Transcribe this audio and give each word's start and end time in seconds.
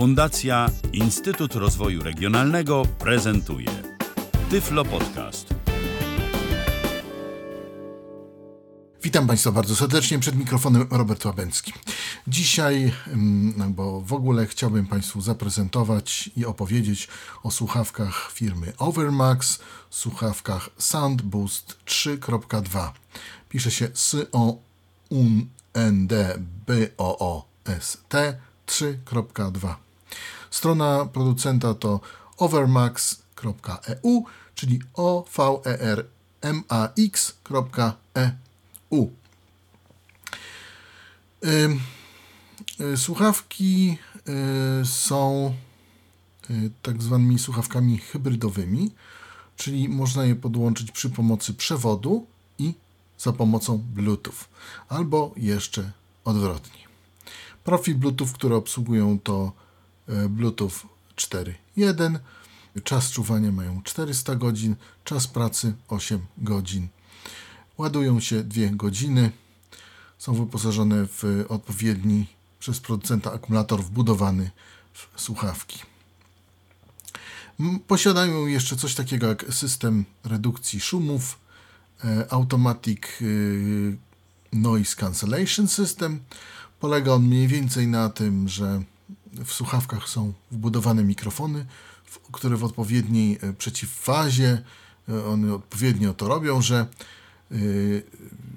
Fundacja 0.00 0.70
Instytut 0.92 1.54
Rozwoju 1.54 2.02
Regionalnego 2.02 2.82
prezentuje 2.98 3.68
Tyflo 4.50 4.84
Podcast. 4.84 5.54
Witam 9.02 9.26
Państwa 9.26 9.52
bardzo 9.52 9.76
serdecznie 9.76 10.18
przed 10.18 10.36
mikrofonem 10.36 10.88
Robert 10.90 11.24
Łabęcki. 11.24 11.72
Dzisiaj, 12.26 12.92
mm, 13.06 13.74
bo 13.74 14.00
w 14.00 14.12
ogóle 14.12 14.46
chciałbym 14.46 14.86
Państwu 14.86 15.20
zaprezentować 15.20 16.30
i 16.36 16.44
opowiedzieć 16.44 17.08
o 17.42 17.50
słuchawkach 17.50 18.32
firmy 18.32 18.72
Overmax, 18.78 19.58
słuchawkach 19.90 20.70
Soundboost 20.78 21.78
3.2. 21.84 22.92
Pisze 23.48 23.70
się 23.70 23.86
S-O-U-N-D-B-O-O-S-T 23.86 24.60
3.2. 28.66 29.10
Strona 29.10 29.10
producenta 29.10 29.50
to 29.50 29.50
overmax.eu, 29.50 29.50
czyli 29.50 29.50
o 29.50 29.89
v 35.26 35.60
e 35.64 35.80
r 35.80 36.06
m 36.42 36.62
a 36.68 36.88
x.eu. 36.98 39.10
Słuchawki 42.96 43.98
y, 44.82 44.86
są 44.86 45.54
y, 46.50 46.70
tak 46.82 47.02
zwanymi 47.02 47.38
słuchawkami 47.38 47.98
hybrydowymi, 47.98 48.90
czyli 49.56 49.88
można 49.88 50.24
je 50.24 50.36
podłączyć 50.36 50.90
przy 50.90 51.10
pomocy 51.10 51.54
przewodu 51.54 52.26
i 52.58 52.74
za 53.18 53.32
pomocą 53.32 53.84
Bluetooth, 53.94 54.44
albo 54.88 55.32
jeszcze 55.36 55.92
odwrotnie. 56.24 56.80
Profil 57.64 57.94
Bluetooth, 57.94 58.28
które 58.34 58.56
obsługują 58.56 59.18
to 59.18 59.52
y, 59.56 59.69
Bluetooth 60.28 60.72
4.1. 61.16 62.18
Czas 62.84 63.10
czuwania 63.10 63.52
mają 63.52 63.82
400 63.82 64.34
godzin, 64.34 64.76
czas 65.04 65.26
pracy 65.26 65.74
8 65.88 66.26
godzin. 66.38 66.88
Ładują 67.78 68.20
się 68.20 68.44
2 68.44 68.62
godziny. 68.72 69.30
Są 70.18 70.34
wyposażone 70.34 71.06
w 71.06 71.44
odpowiedni 71.48 72.26
przez 72.58 72.80
producenta 72.80 73.32
akumulator 73.32 73.82
wbudowany 73.82 74.50
w 74.92 75.20
słuchawki. 75.20 75.78
Posiadają 77.86 78.46
jeszcze 78.46 78.76
coś 78.76 78.94
takiego 78.94 79.26
jak 79.26 79.44
system 79.54 80.04
redukcji 80.24 80.80
szumów, 80.80 81.38
e, 82.04 82.32
Automatic 82.32 83.02
e, 83.02 83.24
Noise 84.52 84.96
Cancellation 84.96 85.68
System. 85.68 86.20
Polega 86.80 87.12
on 87.12 87.22
mniej 87.22 87.48
więcej 87.48 87.86
na 87.86 88.08
tym, 88.08 88.48
że 88.48 88.82
w 89.44 89.52
słuchawkach 89.52 90.08
są 90.08 90.32
wbudowane 90.50 91.04
mikrofony, 91.04 91.66
które 92.32 92.56
w 92.56 92.64
odpowiedniej 92.64 93.38
e, 93.42 93.52
przeciwfazie, 93.52 94.62
one 95.28 95.54
odpowiednio 95.54 96.14
to 96.14 96.28
robią, 96.28 96.62
że 96.62 96.86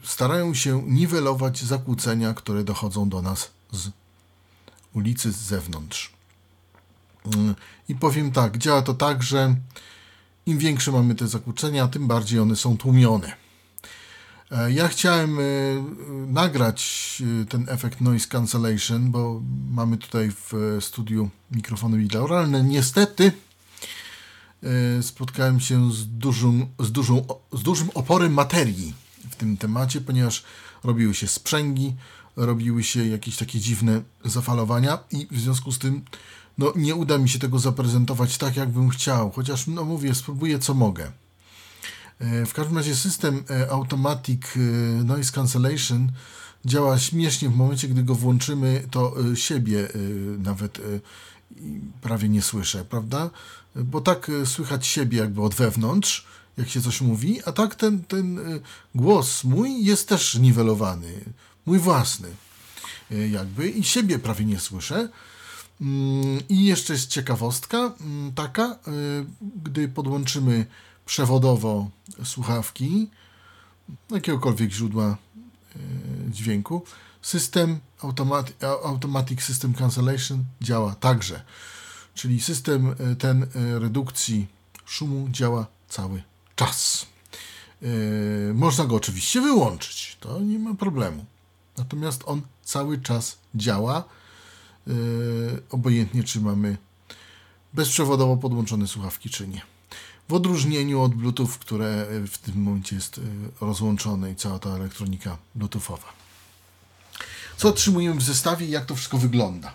starają 0.04 0.54
się 0.54 0.84
niwelować 0.88 1.64
zakłócenia, 1.64 2.34
które 2.34 2.64
dochodzą 2.64 3.10
do 3.10 3.22
nas 3.22 3.52
z 3.72 3.90
ulicy 4.94 5.32
z 5.32 5.36
zewnątrz. 5.36 6.14
Mm, 7.26 7.56
I 7.90 7.96
powiem 7.96 8.32
tak, 8.32 8.58
działa 8.58 8.82
to 8.82 8.94
tak, 8.94 9.24
że 9.24 9.56
im 10.46 10.58
większe 10.58 10.92
mamy 10.92 11.16
te 11.16 11.28
zakłócenia, 11.28 11.88
tym 11.88 12.08
bardziej 12.08 12.40
one 12.40 12.56
są 12.56 12.78
tłumione. 12.78 13.43
E, 14.54 14.72
ja 14.72 14.88
chciałem 14.88 15.40
e, 15.40 15.44
nagrać 16.28 17.22
e, 17.42 17.46
ten 17.46 17.66
efekt 17.70 18.02
noise 18.02 18.28
cancellation, 18.28 19.12
bo 19.12 19.42
mamy 19.70 19.98
tutaj 19.98 20.32
w 20.32 20.78
studiu 20.80 21.30
mikrofony 21.52 21.98
binauralne. 21.98 22.64
Niestety 22.64 23.32
spotkałem 25.02 25.60
się 25.60 25.92
z 25.92 26.06
dużym, 26.08 26.66
z, 26.80 26.92
dużą, 26.92 27.26
z 27.54 27.64
dużym 27.64 27.90
oporem 27.94 28.34
materii 28.34 28.94
w 29.32 29.36
tym 29.36 29.58
temacie, 29.58 30.02
ponieważ 30.02 30.44
robiły 30.84 31.14
się 31.14 31.28
sprzęgi, 31.28 31.96
robiły 32.36 32.84
się 32.84 33.08
jakieś 33.08 33.38
takie 33.38 33.60
dziwne 33.60 34.02
zafalowania 34.26 35.00
i 35.12 35.28
w 35.32 35.40
związku 35.40 35.72
z 35.72 35.80
tym 35.80 36.02
no, 36.58 36.74
nie 36.76 36.96
uda 36.96 37.18
mi 37.18 37.30
się 37.30 37.40
tego 37.40 37.60
zaprezentować 37.60 38.38
tak, 38.38 38.56
jakbym 38.56 38.90
chciał, 38.90 39.32
chociaż 39.32 39.68
no 39.68 39.86
mówię, 39.86 40.16
spróbuję 40.16 40.60
co 40.60 40.74
mogę. 40.74 41.12
E, 42.24 42.46
w 42.46 42.54
każdym 42.54 42.78
razie 42.78 42.96
system 42.96 43.44
e, 43.50 43.72
Automatic 43.72 44.42
e, 44.56 44.60
Noise 45.04 45.32
Cancellation 45.32 46.12
działa 46.66 47.00
śmiesznie 47.00 47.50
w 47.50 47.56
momencie, 47.56 47.88
gdy 47.88 48.04
go 48.04 48.16
włączymy, 48.16 48.88
to 48.92 49.16
siebie 49.36 49.88
nawet 50.40 50.82
prawie 52.02 52.30
nie 52.30 52.42
słyszę, 52.42 52.86
prawda? 52.86 53.30
Bo 53.76 54.02
tak 54.02 54.32
słychać 54.46 54.88
siebie 54.88 55.18
jakby 55.18 55.42
od 55.42 55.56
wewnątrz, 55.56 56.28
jak 56.58 56.70
się 56.70 56.82
coś 56.82 57.02
mówi, 57.02 57.40
a 57.46 57.52
tak 57.52 57.76
ten, 57.76 58.04
ten 58.04 58.40
głos 58.96 59.44
mój 59.44 59.86
jest 59.86 60.10
też 60.10 60.36
niwelowany 60.36 61.14
mój 61.66 61.80
własny, 61.80 62.28
jakby, 63.32 63.70
i 63.70 63.84
siebie 63.84 64.20
prawie 64.20 64.46
nie 64.46 64.60
słyszę. 64.60 65.10
Mm, 65.82 66.40
I 66.50 66.66
jeszcze 66.66 66.94
jest 66.94 67.08
ciekawostka 67.08 67.78
mm, 68.02 68.34
taka, 68.34 68.80
gdy 69.64 69.88
podłączymy 69.88 70.66
przewodowo 71.06 71.90
słuchawki 72.24 73.10
jakiegokolwiek 74.10 74.72
źródła 74.72 75.06
e, 75.06 75.80
dźwięku, 76.32 76.86
system 77.22 77.80
automatic, 78.02 78.56
automatic 78.84 79.42
System 79.42 79.74
Cancellation 79.74 80.44
działa 80.62 80.96
także. 80.96 81.44
Czyli 82.14 82.42
system 82.42 82.96
ten 83.20 83.48
redukcji 83.80 84.48
szumu 84.86 85.28
działa 85.32 85.68
cały 85.90 86.24
czas. 86.56 87.06
Można 88.54 88.86
go 88.86 88.96
oczywiście 88.96 89.42
wyłączyć, 89.42 90.18
to 90.20 90.40
nie 90.40 90.60
ma 90.60 90.74
problemu. 90.74 91.26
Natomiast 91.78 92.22
on 92.26 92.42
cały 92.64 93.02
czas 93.02 93.38
działa, 93.56 94.04
obojętnie 95.70 96.24
czy 96.24 96.42
mamy 96.42 96.78
bezprzewodowo 97.74 98.38
podłączone 98.38 98.88
słuchawki, 98.88 99.30
czy 99.30 99.48
nie. 99.48 99.62
W 100.30 100.34
odróżnieniu 100.34 101.02
od 101.02 101.16
Bluetooth, 101.16 101.50
które 101.60 102.08
w 102.28 102.38
tym 102.38 102.62
momencie 102.62 102.96
jest 102.96 103.18
yy, 103.18 103.24
rozłączone 103.62 104.32
i 104.32 104.36
cała 104.36 104.60
ta 104.60 104.70
elektronika 104.70 105.38
Bluetoothowa. 105.56 106.14
Co 107.58 107.70
otrzymujemy 107.70 108.20
w 108.20 108.24
zestawie 108.24 108.66
i 108.66 108.70
jak 108.70 108.86
to 108.86 108.96
wszystko 108.96 109.18
wygląda? 109.18 109.74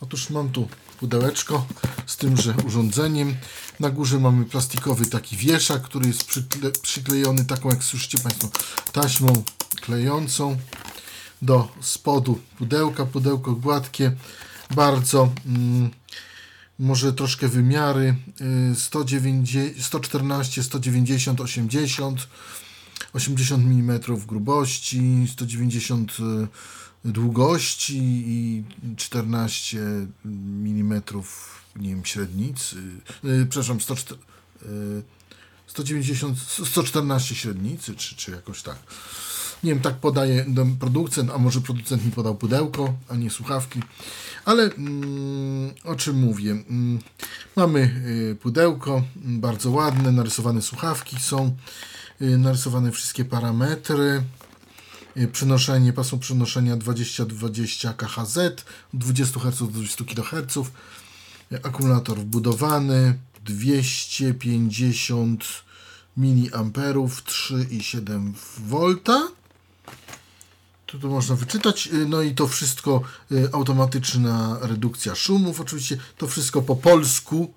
Otóż 0.00 0.30
mam 0.30 0.50
tu 0.50 0.68
pudełeczko 0.98 1.66
z 2.06 2.16
tymże 2.16 2.54
urządzeniem. 2.66 3.36
Na 3.80 3.90
górze 3.90 4.18
mamy 4.18 4.44
plastikowy 4.44 5.06
taki 5.06 5.36
wieszak, 5.36 5.82
który 5.82 6.06
jest 6.08 6.24
przykle 6.24 6.70
przyklejony 6.70 7.44
taką, 7.44 7.68
jak 7.68 7.84
słyszycie 7.84 8.18
Państwo, 8.18 8.48
taśmą 8.92 9.42
klejącą 9.80 10.56
do 11.42 11.68
spodu 11.80 12.38
pudełka. 12.58 13.06
Pudełko 13.06 13.52
gładkie, 13.52 14.12
bardzo 14.74 15.28
mm, 15.46 15.90
może 16.80 17.12
troszkę 17.12 17.48
wymiary 17.48 18.16
114, 19.78 20.62
190, 20.62 21.40
80 21.40 22.28
80 23.12 23.64
mm 23.64 24.00
grubości, 24.26 25.26
190 25.32 26.16
y, 27.04 27.12
długości 27.12 27.98
i 28.26 28.64
14 28.96 29.78
mm 30.24 31.02
nie 31.76 31.88
wiem, 31.88 32.04
średnicy, 32.04 32.76
yy, 33.24 33.46
przepraszam, 33.46 33.80
100, 33.80 33.94
yy, 34.62 35.02
190, 35.66 36.38
114 36.66 37.34
średnicy, 37.34 37.94
czy, 37.94 38.16
czy 38.16 38.30
jakoś 38.30 38.62
tak. 38.62 38.78
Nie 39.64 39.74
wiem, 39.74 39.82
tak 39.82 39.94
podaje 39.94 40.46
producent, 40.80 41.30
a 41.30 41.38
może 41.38 41.60
producent 41.60 42.04
mi 42.04 42.12
podał 42.12 42.34
pudełko, 42.34 42.94
a 43.08 43.16
nie 43.16 43.30
słuchawki. 43.30 43.82
Ale 44.44 44.62
mm, 44.62 45.70
o 45.84 45.94
czym 45.94 46.18
mówię? 46.18 46.50
Mm, 46.50 46.98
mamy 47.56 47.80
y, 47.80 48.36
pudełko, 48.42 49.02
bardzo 49.16 49.70
ładne, 49.70 50.12
narysowane 50.12 50.62
słuchawki 50.62 51.16
są, 51.20 51.56
y, 52.22 52.38
narysowane 52.38 52.92
wszystkie 52.92 53.24
parametry. 53.24 54.22
Y, 55.16 55.28
przenoszenie, 55.28 55.92
pasmo 55.92 56.18
przenoszenia 56.18 56.76
20-20 56.76 57.96
KHZ, 57.96 58.64
20 58.94 59.40
Hz 59.40 59.58
do 59.58 59.66
20 59.66 60.04
kHz. 60.04 60.58
Akumulator 61.62 62.18
wbudowany, 62.18 63.18
250 63.44 65.44
mA, 66.16 66.64
3,7 66.64 68.32
V 68.58 68.96
tu, 70.90 70.98
tu 70.98 71.10
można 71.10 71.36
wyczytać. 71.36 71.86
Y, 71.86 72.06
no 72.06 72.22
i 72.22 72.34
to 72.34 72.48
wszystko 72.48 73.02
y, 73.32 73.48
automatyczna 73.52 74.58
redukcja 74.60 75.14
szumów. 75.14 75.60
Oczywiście 75.60 75.96
to 76.16 76.28
wszystko 76.28 76.62
po 76.62 76.76
polsku, 76.76 77.54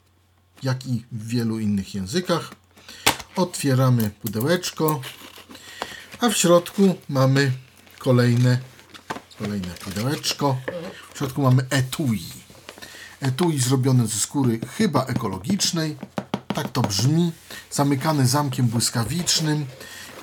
jak 0.64 0.88
i 0.88 1.06
w 1.12 1.28
wielu 1.28 1.60
innych 1.60 1.96
językach. 1.96 2.52
Otwieramy 3.36 4.12
pudełeczko, 4.22 5.02
a 6.20 6.30
w 6.30 6.38
środku 6.38 6.96
mamy 7.10 7.52
kolejne, 8.00 8.60
kolejne 9.40 9.68
pudełeczko. 9.68 10.58
W 11.14 11.18
środku 11.18 11.42
mamy 11.42 11.66
etui. 11.70 12.24
etui 13.20 13.60
zrobione 13.60 14.08
ze 14.08 14.20
skóry 14.20 14.60
chyba 14.78 15.06
ekologicznej. 15.06 15.98
Tak 16.48 16.72
to 16.72 16.82
brzmi. 16.82 17.32
Zamykane 17.72 18.28
zamkiem 18.28 18.68
błyskawicznym. 18.68 19.66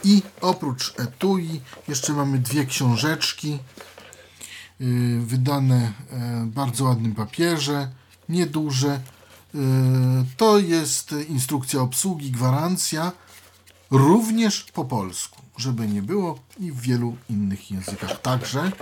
I 0.04 0.22
oprócz 0.40 1.00
etui 1.00 1.60
jeszcze 1.88 2.12
mamy 2.12 2.38
dwie 2.38 2.66
książeczki 2.66 3.58
yy, 4.80 5.20
wydane 5.20 5.92
w 6.10 6.46
bardzo 6.46 6.84
ładnym 6.84 7.14
papierze, 7.14 7.88
nieduże. 8.28 9.00
Yy, 9.54 9.60
to 10.36 10.58
jest 10.58 11.14
instrukcja 11.28 11.80
obsługi, 11.80 12.30
gwarancja, 12.30 13.12
również 13.90 14.66
po 14.74 14.84
polsku, 14.84 15.42
żeby 15.56 15.88
nie 15.88 16.02
było 16.02 16.38
i 16.58 16.72
w 16.72 16.80
wielu 16.80 17.16
innych 17.30 17.70
językach 17.70 18.20
także. 18.20 18.72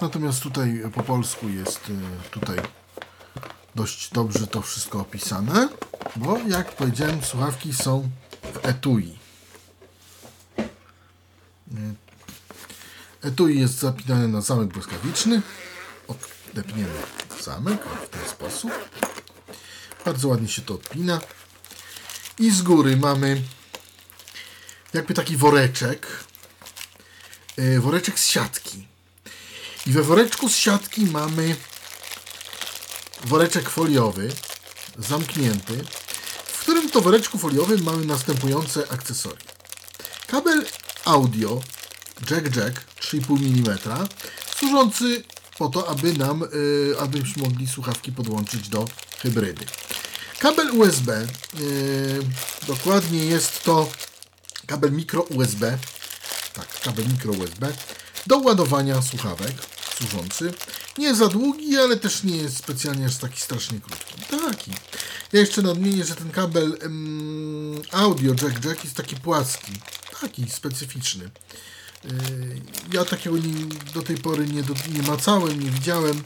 Natomiast 0.00 0.40
tutaj 0.40 0.82
po 0.94 1.02
polsku 1.02 1.48
jest 1.48 1.88
yy, 1.88 1.96
tutaj 2.30 2.58
dość 3.74 4.10
dobrze 4.12 4.46
to 4.46 4.62
wszystko 4.62 5.00
opisane, 5.00 5.68
bo 6.16 6.38
jak 6.38 6.76
powiedziałem, 6.76 7.22
słuchawki 7.22 7.72
są 7.72 8.10
w 8.42 8.66
etui. 8.66 9.17
Etui 13.22 13.60
jest 13.60 13.78
zapinane 13.78 14.28
na 14.28 14.40
zamek 14.40 14.68
błyskawiczny. 14.68 15.42
Odepniemy 16.08 16.94
zamek 17.42 17.84
w 17.84 18.08
ten 18.08 18.28
sposób. 18.28 18.70
Bardzo 20.04 20.28
ładnie 20.28 20.48
się 20.48 20.62
to 20.62 20.74
odpina. 20.74 21.20
I 22.38 22.50
z 22.50 22.62
góry 22.62 22.96
mamy 22.96 23.42
jakby 24.94 25.14
taki 25.14 25.36
woreczek. 25.36 26.24
Yy, 27.56 27.80
woreczek 27.80 28.18
z 28.18 28.26
siatki. 28.26 28.86
I 29.86 29.92
we 29.92 30.02
woreczku 30.02 30.48
z 30.48 30.56
siatki 30.56 31.04
mamy 31.04 31.56
woreczek 33.24 33.70
foliowy, 33.70 34.32
zamknięty, 34.98 35.84
w 36.46 36.60
którym 36.60 36.90
to 36.90 37.00
woreczku 37.00 37.38
foliowym 37.38 37.82
mamy 37.82 38.04
następujące 38.04 38.92
akcesoria. 38.92 39.38
Kabel 40.26 40.66
audio 41.08 41.60
jack-jack 42.30 42.72
3,5 43.00 43.36
mm, 43.36 43.78
służący 44.56 45.22
po 45.58 45.68
to, 45.68 45.88
aby 45.88 46.12
nam, 46.12 46.42
y, 46.42 46.94
abyśmy 47.00 47.42
mogli 47.42 47.68
słuchawki 47.68 48.12
podłączyć 48.12 48.68
do 48.68 48.88
hybrydy. 49.22 49.64
Kabel 50.38 50.70
USB, 50.70 51.26
y, 51.60 52.20
dokładnie 52.66 53.24
jest 53.24 53.64
to 53.64 53.88
kabel 54.66 54.92
mikro 54.92 55.22
USB, 55.22 55.78
tak, 56.54 56.80
kabel 56.80 57.04
mikro 57.08 57.32
USB 57.32 57.72
do 58.26 58.38
ładowania 58.38 59.02
słuchawek 59.02 59.52
służący. 59.98 60.52
Nie 60.98 61.14
za 61.14 61.28
długi, 61.28 61.78
ale 61.78 61.96
też 61.96 62.22
nie 62.22 62.36
jest 62.36 62.56
specjalnie 62.56 63.06
aż 63.06 63.16
taki 63.16 63.40
strasznie 63.40 63.80
krótki. 63.80 64.14
Taki. 64.30 64.70
Ja 65.32 65.40
jeszcze 65.40 65.62
nadmienię, 65.62 66.04
że 66.04 66.16
ten 66.16 66.30
kabel 66.30 66.78
um, 66.82 67.82
audio 67.92 68.32
jack-jack 68.32 68.84
jest 68.84 68.96
taki 68.96 69.16
płaski, 69.16 69.72
taki 70.20 70.50
specyficzny. 70.50 71.30
Yy, 72.04 72.10
ja 72.92 73.04
takiego 73.04 73.36
nie, 73.36 73.66
do 73.94 74.02
tej 74.02 74.16
pory 74.16 74.46
nie, 74.46 74.62
nie 74.92 75.02
macałem, 75.02 75.64
nie 75.64 75.70
widziałem, 75.70 76.22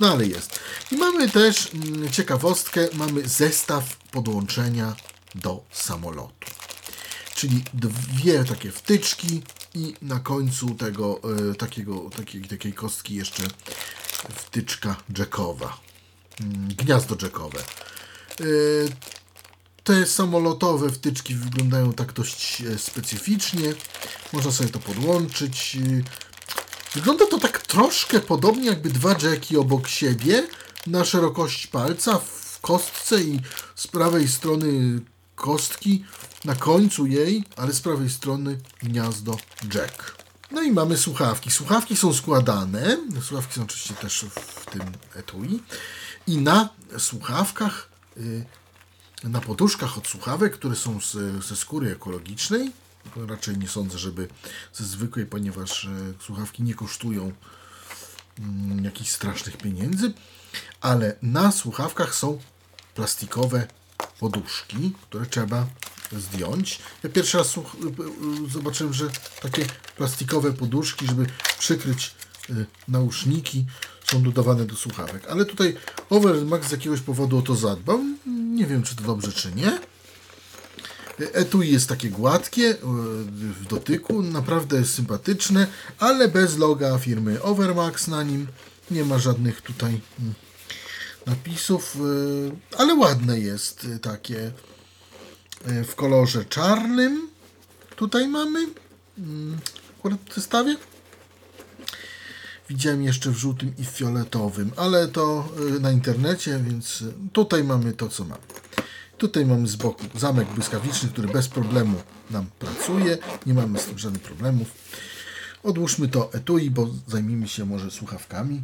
no 0.00 0.12
ale 0.12 0.26
jest. 0.26 0.60
I 0.92 0.96
mamy 0.96 1.28
też 1.28 1.70
mm, 1.74 2.10
ciekawostkę, 2.10 2.88
mamy 2.92 3.28
zestaw 3.28 3.96
podłączenia 3.96 4.96
do 5.34 5.64
samolotu. 5.72 6.50
Czyli 7.34 7.64
dwie 7.74 8.44
takie 8.44 8.70
wtyczki 8.70 9.42
i 9.74 9.94
na 10.02 10.20
końcu 10.20 10.74
tego 10.74 11.20
y, 11.52 11.54
takiego, 11.54 12.10
takiej, 12.16 12.42
takiej 12.42 12.72
kostki 12.72 13.14
jeszcze 13.14 13.42
wtyczka 14.34 14.96
jackowa. 15.18 15.80
Mm, 16.40 16.68
gniazdo 16.68 17.16
jackowe. 17.22 17.58
Y, 19.80 19.84
te 19.84 20.06
samolotowe 20.06 20.90
wtyczki 20.90 21.34
wyglądają 21.34 21.92
tak 21.92 22.12
dość 22.12 22.60
e, 22.60 22.78
specyficznie. 22.78 23.74
Można 24.32 24.52
sobie 24.52 24.70
to 24.70 24.78
podłączyć. 24.78 25.78
Wygląda 26.94 27.26
to 27.26 27.38
tak 27.38 27.58
troszkę 27.58 28.20
podobnie, 28.20 28.66
jakby 28.66 28.90
dwa 28.90 29.14
jacki 29.22 29.56
obok 29.56 29.88
siebie 29.88 30.46
na 30.86 31.04
szerokość 31.04 31.66
palca 31.66 32.18
w 32.18 32.60
kostce 32.60 33.22
i 33.22 33.40
z 33.74 33.86
prawej 33.86 34.28
strony 34.28 35.00
kostki, 35.34 36.04
na 36.44 36.54
końcu 36.54 37.06
jej, 37.06 37.44
ale 37.56 37.72
z 37.72 37.80
prawej 37.80 38.10
strony 38.10 38.58
gniazdo 38.82 39.36
jack. 39.74 40.16
No 40.50 40.62
i 40.62 40.72
mamy 40.72 40.96
słuchawki. 40.96 41.50
Słuchawki 41.50 41.96
są 41.96 42.14
składane. 42.14 42.96
Słuchawki 43.22 43.54
są 43.54 43.62
oczywiście 43.62 43.94
też 43.94 44.24
w 44.36 44.70
tym 44.70 44.82
etui. 45.14 45.62
I 46.26 46.38
na 46.38 46.68
słuchawkach 46.98 47.88
y, 48.16 48.44
na 49.24 49.40
poduszkach 49.40 49.98
od 49.98 50.08
słuchawek, 50.08 50.52
które 50.52 50.76
są 50.76 51.00
z, 51.00 51.44
ze 51.44 51.56
skóry 51.56 51.92
ekologicznej. 51.92 52.72
Raczej 53.16 53.58
nie 53.58 53.68
sądzę, 53.68 53.98
żeby 53.98 54.28
ze 54.72 54.84
zwykłej, 54.84 55.26
ponieważ 55.26 55.84
e, 55.84 55.90
słuchawki 56.20 56.62
nie 56.62 56.74
kosztują 56.74 57.32
mm, 58.38 58.84
jakichś 58.84 59.10
strasznych 59.10 59.56
pieniędzy, 59.56 60.12
ale 60.80 61.16
na 61.22 61.52
słuchawkach 61.52 62.14
są 62.14 62.38
plastikowe 62.94 63.66
poduszki, 64.20 64.92
które 65.02 65.26
trzeba 65.26 65.66
zdjąć. 66.12 66.78
Ja 67.02 67.10
pierwszy 67.10 67.38
raz 67.38 67.58
e, 67.58 67.60
e, 67.60 67.64
zobaczyłem, 68.50 68.94
że 68.94 69.08
takie 69.42 69.66
plastikowe 69.96 70.52
poduszki, 70.52 71.06
żeby 71.06 71.26
przykryć 71.58 72.14
nauszniki, 72.88 73.66
są 74.10 74.22
dodawane 74.22 74.64
do 74.64 74.76
słuchawek. 74.76 75.28
Ale 75.28 75.44
tutaj 75.44 75.76
Overmax 76.10 76.68
z 76.68 76.72
jakiegoś 76.72 77.00
powodu 77.00 77.38
o 77.38 77.42
to 77.42 77.54
zadbał. 77.54 78.00
Nie 78.26 78.66
wiem, 78.66 78.82
czy 78.82 78.96
to 78.96 79.02
dobrze, 79.02 79.32
czy 79.32 79.52
nie. 79.52 79.78
Etui 81.32 81.72
jest 81.72 81.88
takie 81.88 82.10
gładkie 82.10 82.76
w 83.60 83.66
dotyku, 83.66 84.22
naprawdę 84.22 84.76
jest 84.78 84.94
sympatyczne, 84.94 85.66
ale 85.98 86.28
bez 86.28 86.58
loga 86.58 86.98
firmy 86.98 87.42
Overmax 87.42 88.08
na 88.08 88.22
nim. 88.22 88.46
Nie 88.90 89.04
ma 89.04 89.18
żadnych 89.18 89.62
tutaj 89.62 90.00
mm, 90.20 90.34
napisów, 91.26 91.96
e, 91.96 92.78
ale 92.78 92.94
ładne 92.94 93.40
jest 93.40 93.86
takie 94.02 94.52
e, 95.64 95.84
w 95.84 95.94
kolorze 95.94 96.44
czarnym. 96.44 97.28
Tutaj 97.96 98.28
mamy 98.28 98.66
mm, 99.18 99.58
akurat 99.98 100.20
w 100.30 100.34
zestawie. 100.34 100.76
Widziałem 102.70 103.02
jeszcze 103.02 103.30
w 103.30 103.36
żółtym 103.36 103.74
i 103.78 103.84
fioletowym, 103.84 104.72
ale 104.76 105.08
to 105.08 105.48
y, 105.76 105.80
na 105.80 105.90
internecie, 105.90 106.60
więc 106.64 107.02
y, 107.02 107.14
tutaj 107.32 107.64
mamy 107.64 107.92
to, 107.92 108.08
co 108.08 108.24
mamy. 108.24 108.42
Tutaj 109.18 109.46
mamy 109.46 109.68
z 109.68 109.76
boku 109.76 110.04
zamek 110.14 110.48
błyskawiczny, 110.48 111.08
który 111.08 111.28
bez 111.28 111.48
problemu 111.48 112.02
nam 112.30 112.46
pracuje. 112.58 113.18
Nie 113.46 113.54
mamy 113.54 113.78
z 113.78 113.84
tym 113.84 113.98
żadnych 113.98 114.22
problemów. 114.22 114.68
Odłóżmy 115.62 116.08
to 116.08 116.32
etui, 116.32 116.70
bo 116.70 116.88
zajmijmy 117.06 117.48
się 117.48 117.64
może 117.64 117.90
słuchawkami. 117.90 118.62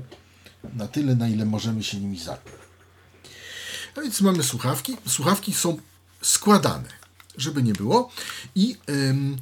Na 0.74 0.88
tyle, 0.88 1.14
na 1.14 1.28
ile 1.28 1.44
możemy 1.44 1.82
się 1.82 2.00
nimi 2.00 2.18
zająć. 2.18 2.42
No 3.96 4.02
więc 4.02 4.20
mamy 4.20 4.42
słuchawki. 4.42 4.96
Słuchawki 5.08 5.54
są 5.54 5.76
składane, 6.22 6.88
żeby 7.36 7.62
nie 7.62 7.72
było. 7.72 8.10
I 8.54 8.76
ym, 8.88 9.36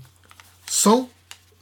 są 0.66 1.08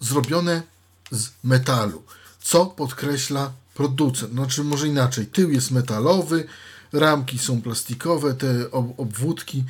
zrobione 0.00 0.62
z 1.10 1.30
metalu 1.44 2.02
co 2.42 2.66
podkreśla 2.66 3.52
producent. 3.74 4.32
Znaczy, 4.32 4.64
może 4.64 4.88
inaczej, 4.88 5.26
tył 5.26 5.50
jest 5.50 5.70
metalowy, 5.70 6.44
ramki 6.92 7.38
są 7.38 7.62
plastikowe, 7.62 8.34
te 8.34 8.70
ob 8.70 9.00
obwódki, 9.00 9.64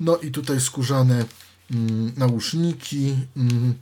no 0.00 0.16
i 0.16 0.30
tutaj 0.30 0.60
skórzane 0.60 1.24
mm, 1.70 2.12
nauszniki, 2.16 3.14
mm, 3.36 3.74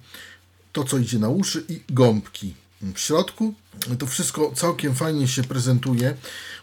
to 0.72 0.84
co 0.84 0.98
idzie 0.98 1.18
na 1.18 1.28
uszy 1.28 1.64
i 1.68 1.80
gąbki 1.88 2.54
w 2.94 3.00
środku. 3.00 3.54
To 3.98 4.06
wszystko 4.06 4.52
całkiem 4.56 4.94
fajnie 4.94 5.28
się 5.28 5.42
prezentuje, 5.42 6.16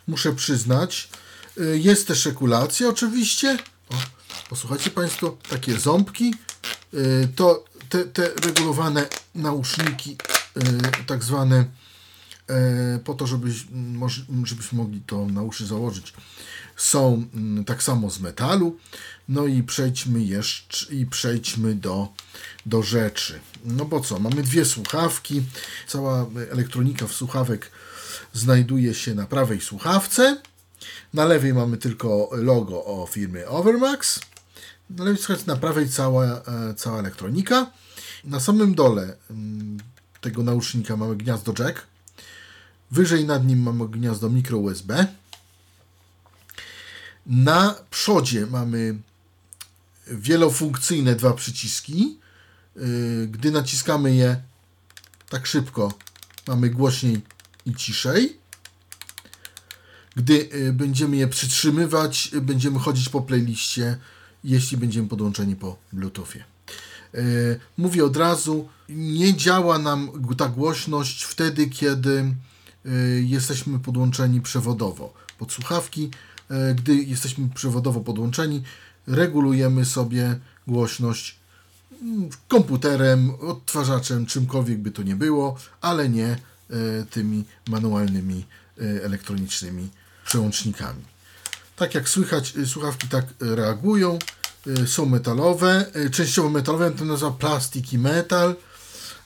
muszę 0.07 0.33
przyznać. 0.33 1.09
Y, 1.57 1.79
jest 1.79 2.07
też 2.07 2.25
regulacja 2.25 2.87
oczywiście. 2.87 3.57
O, 3.89 3.95
posłuchajcie 4.49 4.89
Państwo, 4.89 5.37
takie 5.49 5.79
ząbki. 5.79 6.33
Y, 6.93 7.27
to 7.35 7.65
te, 7.89 8.05
te 8.05 8.33
regulowane 8.33 9.07
nauszniki 9.35 10.17
tak 11.07 11.23
zwane 11.23 11.65
y, 12.95 12.99
po 12.99 13.13
to, 13.13 13.27
żebyś, 13.27 13.67
żebyśmy 14.43 14.77
mogli 14.77 15.01
to 15.01 15.25
na 15.25 15.41
uszy 15.41 15.65
założyć, 15.65 16.13
są 16.77 17.25
tak 17.65 17.83
samo 17.83 18.09
z 18.09 18.19
metalu. 18.19 18.77
No 19.29 19.45
i 19.45 19.63
przejdźmy 19.63 20.23
jeszcze 20.23 20.93
i 20.93 21.05
przejdźmy 21.05 21.75
do, 21.75 22.07
do 22.65 22.83
rzeczy. 22.83 23.39
No 23.65 23.85
bo 23.85 23.99
co, 23.99 24.19
mamy 24.19 24.43
dwie 24.43 24.65
słuchawki. 24.65 25.41
Cała 25.87 26.25
elektronika 26.51 27.07
w 27.07 27.13
słuchawek 27.13 27.71
znajduje 28.33 28.93
się 28.93 29.15
na 29.15 29.25
prawej 29.25 29.61
słuchawce. 29.61 30.41
Na 31.13 31.25
lewej 31.25 31.53
mamy 31.53 31.77
tylko 31.77 32.29
logo 32.31 32.85
o 32.85 33.07
firmie 33.11 33.47
Overmax. 33.47 34.19
Na 34.89 35.03
lewej 35.03 35.21
na 35.47 35.55
prawej 35.55 35.89
cała, 35.89 36.25
e, 36.25 36.73
cała 36.75 36.99
elektronika. 36.99 37.71
Na 38.23 38.39
samym 38.39 38.75
dole 38.75 39.15
tego 40.21 40.43
nausznika 40.43 40.97
mamy 40.97 41.15
gniazdo 41.15 41.53
jack. 41.59 41.87
Wyżej 42.91 43.25
nad 43.25 43.45
nim 43.45 43.61
mamy 43.61 43.87
gniazdo 43.87 44.29
micro 44.29 44.57
USB. 44.57 45.07
Na 47.25 47.75
przodzie 47.89 48.45
mamy 48.45 48.95
wielofunkcyjne 50.07 51.15
dwa 51.15 51.33
przyciski. 51.33 52.17
Y, 52.77 53.27
Gdy 53.31 53.51
naciskamy 53.51 54.15
je 54.15 54.41
tak 55.29 55.47
szybko, 55.47 55.93
mamy 56.47 56.69
głośniej 56.69 57.21
i 57.65 57.75
ciszej. 57.75 58.37
Gdy 60.15 60.49
y, 60.53 60.73
będziemy 60.73 61.17
je 61.17 61.27
przytrzymywać, 61.27 62.29
y, 62.33 62.41
będziemy 62.41 62.79
chodzić 62.79 63.09
po 63.09 63.21
playliście, 63.21 63.97
jeśli 64.43 64.77
będziemy 64.77 65.07
podłączeni 65.07 65.55
po 65.55 65.77
Bluetoothie. 65.93 66.50
Y, 67.15 67.59
Mówię 67.77 68.05
od 68.05 68.17
razu, 68.17 68.69
nie 68.89 69.33
działa 69.33 69.79
nam 69.79 70.09
ta 70.37 70.47
głośność 70.47 71.23
wtedy, 71.23 71.67
kiedy 71.67 72.33
y, 72.85 73.23
jesteśmy 73.27 73.79
podłączeni 73.79 74.41
przewodowo 74.41 75.13
pod 75.37 75.51
słuchawki. 75.51 76.11
Y, 76.51 76.75
Gdy 76.75 76.95
jesteśmy 76.95 77.49
przewodowo 77.49 77.99
podłączeni, 78.01 78.63
regulujemy 79.07 79.85
sobie 79.85 80.39
głośność 80.67 81.39
mm, 82.01 82.29
komputerem, 82.47 83.31
odtwarzaczem, 83.41 84.25
czymkolwiek 84.25 84.77
by 84.79 84.91
to 84.91 85.03
nie 85.03 85.15
było, 85.15 85.57
ale 85.81 86.09
nie 86.09 86.27
e, 86.27 86.37
tymi 87.09 87.43
manualnymi 87.67 88.45
e, 88.77 89.03
elektronicznymi 89.03 89.89
przełącznikami. 90.25 91.03
Tak 91.75 91.95
jak 91.95 92.09
słychać, 92.09 92.53
słuchawki 92.65 93.07
tak 93.07 93.25
reagują. 93.39 94.19
Y, 94.67 94.87
Są 94.87 95.05
metalowe, 95.05 95.85
y, 95.95 96.09
częściowo 96.09 96.49
metalowe, 96.49 96.91
to 96.91 97.05
nazywa 97.05 97.31
plastik 97.31 97.93
i 97.93 97.97
metal. 97.97 98.55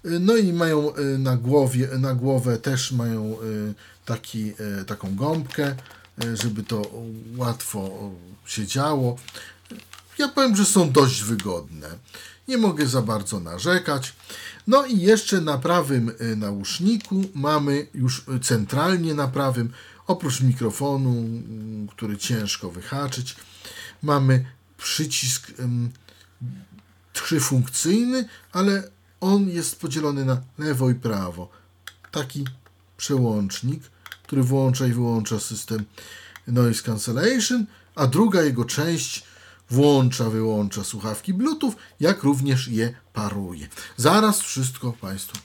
Y, 0.06 0.20
No 0.20 0.36
i 0.36 0.54
mają 0.54 0.94
na 1.20 1.38
głowie, 1.38 1.90
na 2.00 2.14
głowę 2.14 2.58
też 2.58 2.92
mają 2.92 3.38
taki, 4.06 4.54
taką 4.88 5.16
gąbkę, 5.16 5.76
żeby 6.34 6.64
to 6.64 6.82
łatwo 7.38 8.12
się 8.46 8.68
działo. 8.68 9.18
Ja 10.18 10.28
powiem, 10.28 10.56
że 10.56 10.66
są 10.66 10.92
dość 10.92 11.24
wygodne. 11.24 11.88
Nie 12.48 12.58
mogę 12.58 12.88
za 12.88 13.02
bardzo 13.02 13.40
narzekać. 13.40 14.14
No 14.68 14.86
i 14.86 15.00
jeszcze 15.00 15.42
na 15.42 15.58
prawym 15.58 16.12
nauszniku 16.36 17.24
mamy 17.34 17.88
już 17.94 18.26
centralnie 18.42 19.14
na 19.14 19.28
prawym, 19.28 19.72
oprócz 20.08 20.42
mikrofonu, 20.42 21.26
który 21.92 22.18
ciężko 22.18 22.72
wyhaczyć, 22.72 23.36
mamy 24.02 24.46
przycisk 24.78 25.60
ym, 25.60 25.92
trzyfunkcyjny, 27.14 28.26
ale 28.52 28.90
on 29.22 29.50
jest 29.50 29.80
podzielony 29.80 30.26
na 30.26 30.42
lewo 30.58 30.90
i 30.90 30.96
prawo. 30.96 31.50
Taki 32.12 32.46
przełącznik, 32.98 33.84
który 34.24 34.44
włącza 34.44 34.88
i 34.88 34.94
wyłącza 34.94 35.40
system 35.40 35.86
noise 36.48 36.84
cancellation, 36.84 37.66
a 37.96 38.08
druga 38.08 38.42
jego 38.42 38.66
część 38.66 39.24
włącza, 39.70 40.30
wyłącza 40.30 40.84
słuchawki 40.84 41.34
Bluetooth, 41.34 41.74
jak 42.00 42.24
również 42.24 42.68
je 42.68 42.94
paruje. 43.14 43.68
Zaraz 43.98 44.42
wszystko 44.42 44.92
Państwu 44.92 45.38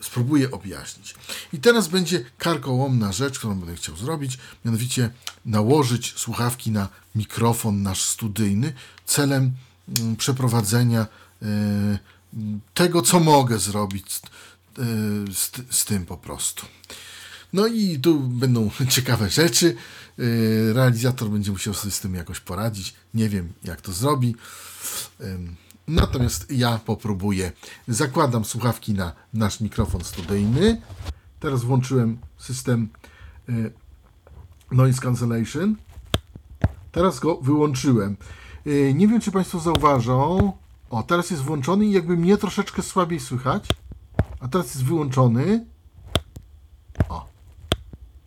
spróbuję 0.00 0.50
objaśnić. 0.50 1.14
I 1.52 1.58
teraz 1.58 1.88
będzie 1.88 2.24
karkołomna 2.38 3.12
rzecz, 3.12 3.38
którą 3.38 3.58
będę 3.58 3.76
chciał 3.76 3.96
zrobić, 3.96 4.38
mianowicie 4.64 5.10
nałożyć 5.46 6.14
słuchawki 6.16 6.70
na 6.70 6.88
mikrofon 7.14 7.82
nasz 7.82 8.02
studyjny 8.02 8.72
celem 9.06 9.52
mm, 9.98 10.16
przeprowadzenia 10.16 11.06
e, 11.42 11.98
tego, 12.74 13.02
co 13.02 13.20
mogę 13.20 13.58
zrobić 13.58 14.12
z, 14.12 14.18
e, 14.18 14.22
z, 15.32 15.52
z 15.70 15.84
tym 15.84 16.06
po 16.06 16.16
prostu. 16.16 16.66
No 17.52 17.66
i 17.66 17.98
tu 17.98 18.20
będą 18.20 18.70
ciekawe 18.88 19.30
rzeczy. 19.30 19.76
Realizator 20.72 21.30
będzie 21.30 21.52
musiał 21.52 21.74
sobie 21.74 21.92
z 21.92 22.00
tym 22.00 22.14
jakoś 22.14 22.40
poradzić. 22.40 22.94
Nie 23.14 23.28
wiem, 23.28 23.52
jak 23.64 23.80
to 23.80 23.92
zrobi. 23.92 24.36
Natomiast 25.88 26.52
ja 26.52 26.78
popróbuję. 26.78 27.52
Zakładam 27.88 28.44
słuchawki 28.44 28.94
na 28.94 29.12
nasz 29.34 29.60
mikrofon 29.60 30.04
studyjny. 30.04 30.80
Teraz 31.40 31.64
włączyłem 31.64 32.18
system 32.38 32.88
yy, 33.48 33.72
noise 34.70 35.00
cancellation. 35.00 35.76
Teraz 36.92 37.18
go 37.20 37.36
wyłączyłem. 37.36 38.16
Yy, 38.64 38.94
Nie 38.94 39.08
wiem, 39.08 39.20
czy 39.20 39.32
Państwo 39.32 39.60
zauważą. 39.60 40.52
O, 40.90 41.02
teraz 41.02 41.30
jest 41.30 41.42
włączony 41.42 41.86
i 41.86 41.92
jakby 41.92 42.16
mnie 42.16 42.36
troszeczkę 42.36 42.82
słabiej 42.82 43.20
słychać. 43.20 43.68
A 44.40 44.48
teraz 44.48 44.66
jest 44.66 44.84
wyłączony. 44.84 45.66
O. 47.08 47.28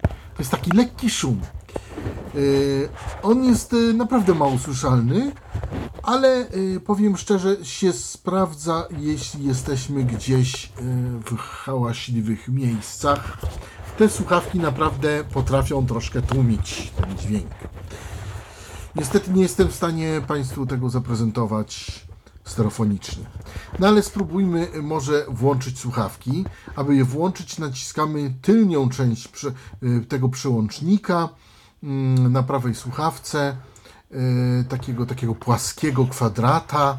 To 0.02 0.40
jest 0.40 0.52
taki 0.52 0.72
lekki 0.72 1.10
szum. 1.10 1.42
Yy, 2.38 2.90
on 3.24 3.44
jest 3.44 3.74
yy, 3.74 3.94
naprawdę 3.94 4.34
mało 4.34 4.58
słyszalny, 4.58 5.32
ale 6.04 6.48
yy, 6.56 6.80
powiem 6.80 7.18
szczerze, 7.18 7.66
się 7.66 7.94
sprawdza, 7.94 8.88
jeśli 9.00 9.46
jesteśmy 9.46 10.04
gdzieś 10.04 10.72
w 11.26 11.38
hałaśliwych 11.38 12.48
miejscach. 12.48 13.38
Te 13.98 14.10
słuchawki 14.10 14.60
naprawdę 14.60 15.24
potrafią 15.34 15.86
troszkę 15.86 16.22
tłumić 16.22 16.92
ten 17.02 17.18
dźwięk. 17.18 17.52
Niestety 18.96 19.32
nie 19.34 19.42
jestem 19.42 19.68
w 19.68 19.76
stanie 19.76 20.22
Państwu 20.28 20.66
tego 20.66 20.90
zaprezentować 20.90 22.02
stereofonicznie. 22.46 23.26
No 23.80 23.88
ale 23.88 24.04
spróbujmy 24.04 24.68
może 24.82 25.26
włączyć 25.30 25.80
słuchawki. 25.80 26.46
Aby 26.76 26.96
je 26.96 27.04
włączyć, 27.04 27.58
naciskamy 27.58 28.34
tylnią 28.42 28.90
część 28.90 29.30
tego 30.08 30.30
przełącznika 30.30 31.30
na 32.30 32.44
prawej 32.44 32.76
słuchawce, 32.76 33.58
y, 34.12 34.66
takiego, 34.70 35.06
takiego 35.06 35.36
płaskiego 35.36 36.06
kwadrata, 36.06 36.98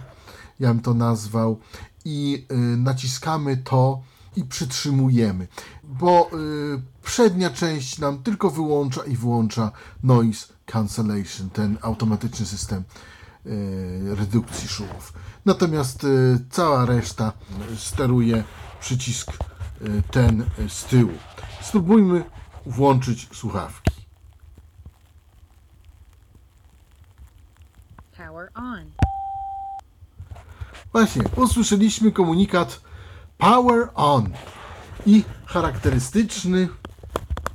ja 0.60 0.68
bym 0.68 0.82
to 0.82 0.94
nazwał, 0.94 1.60
i 2.04 2.46
y, 2.52 2.56
naciskamy 2.76 3.56
to 3.56 4.00
i 4.36 4.44
przytrzymujemy, 4.44 5.48
bo 5.84 6.30
y, 6.32 6.82
przednia 7.02 7.50
część 7.50 7.98
nam 7.98 8.22
tylko 8.22 8.50
wyłącza 8.50 9.04
i 9.04 9.16
włącza 9.16 9.70
noise 10.02 10.46
cancellation, 10.66 11.50
ten 11.50 11.78
automatyczny 11.82 12.46
system 12.46 12.84
redukcji 14.04 14.68
szumów. 14.68 15.12
Natomiast 15.44 16.06
cała 16.50 16.86
reszta 16.86 17.32
steruje 17.76 18.44
przycisk 18.80 19.32
ten 20.10 20.44
z 20.68 20.84
tyłu. 20.84 21.12
Spróbujmy 21.62 22.24
włączyć 22.66 23.28
słuchawki. 23.32 23.87
Power 28.38 28.50
on. 28.54 28.90
Właśnie, 30.92 31.22
usłyszeliśmy 31.36 32.12
komunikat 32.12 32.80
Power 33.38 33.88
On 33.94 34.28
i 35.06 35.24
charakterystyczny 35.46 36.68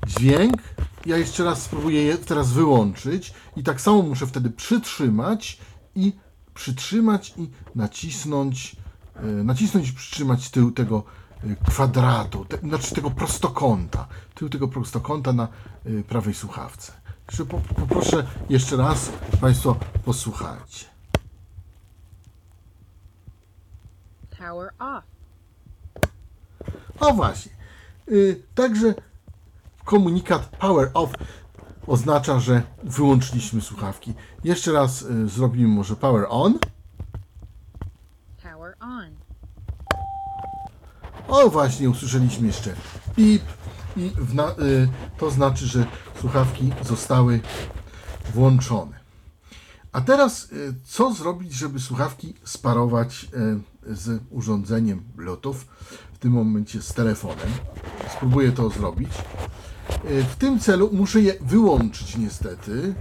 dźwięk. 0.08 0.58
Ja 1.06 1.18
jeszcze 1.18 1.44
raz 1.44 1.62
spróbuję 1.62 2.04
je 2.04 2.18
teraz 2.18 2.52
wyłączyć 2.52 3.34
i 3.56 3.64
tak 3.64 3.82
samo 3.82 4.02
muszę 4.02 4.28
wtedy 4.28 4.50
przytrzymać 4.50 5.60
i 5.96 6.14
przytrzymać 6.54 7.34
i 7.38 7.50
nacisnąć, 7.76 8.76
e, 9.16 9.26
nacisnąć 9.26 9.90
i 9.90 9.94
przytrzymać 9.94 10.50
tył 10.50 10.72
tego 10.72 11.04
e, 11.44 11.56
kwadratu, 11.56 12.46
te, 12.46 12.58
znaczy 12.58 12.96
tego 12.96 13.12
prostokąta, 13.12 14.08
tył 14.36 14.50
tego 14.50 14.68
prostokąta 14.68 15.34
na 15.34 15.48
e, 15.86 16.04
prawej 16.04 16.34
słuchawce. 16.34 17.03
Po- 17.28 17.62
Poproszę 17.76 18.28
jeszcze 18.50 18.76
raz, 18.78 19.12
Państwo 19.42 19.76
posłuchajcie. 20.06 20.86
Power 24.40 24.70
off. 24.80 25.04
O 27.00 27.14
właśnie. 27.14 27.52
Y, 28.12 28.42
także 28.56 28.94
komunikat 29.86 30.46
power 30.60 30.92
off 30.94 31.12
oznacza, 31.88 32.40
że 32.40 32.62
wyłączyliśmy 32.84 33.62
słuchawki. 33.62 34.14
Jeszcze 34.44 34.72
raz 34.72 35.02
y, 35.02 35.28
zrobimy 35.30 35.68
może 35.68 35.96
power 35.96 36.26
on. 36.30 36.60
Power 38.44 38.76
on. 38.80 39.16
O 41.28 41.50
właśnie, 41.50 41.90
usłyszeliśmy 41.90 42.48
jeszcze 42.48 42.76
pip 43.16 43.44
i 43.98 44.12
na, 44.34 44.50
y, 44.52 44.88
to 45.18 45.32
znaczy, 45.32 45.66
że 45.68 45.86
słuchawki 46.28 46.72
zostały 46.82 47.40
włączone. 48.34 49.00
A 49.92 50.02
teraz 50.02 50.52
y, 50.52 50.74
co 50.84 51.14
zrobić, 51.14 51.54
żeby 51.54 51.80
słuchawki 51.80 52.34
sparować 52.44 53.24
y, 53.88 53.96
z 53.96 54.22
urządzeniem 54.30 55.04
Bluetooth, 55.16 55.54
w 56.14 56.18
tym 56.20 56.32
momencie 56.32 56.82
z 56.82 56.94
telefonem. 56.94 57.50
Spróbuję 58.16 58.52
to 58.52 58.70
zrobić. 58.70 59.10
Y, 60.10 60.24
W 60.24 60.36
tym 60.36 60.60
celu 60.60 60.90
muszę 60.94 61.22
je 61.22 61.34
wyłączyć 61.42 62.18
niestety, 62.18 62.96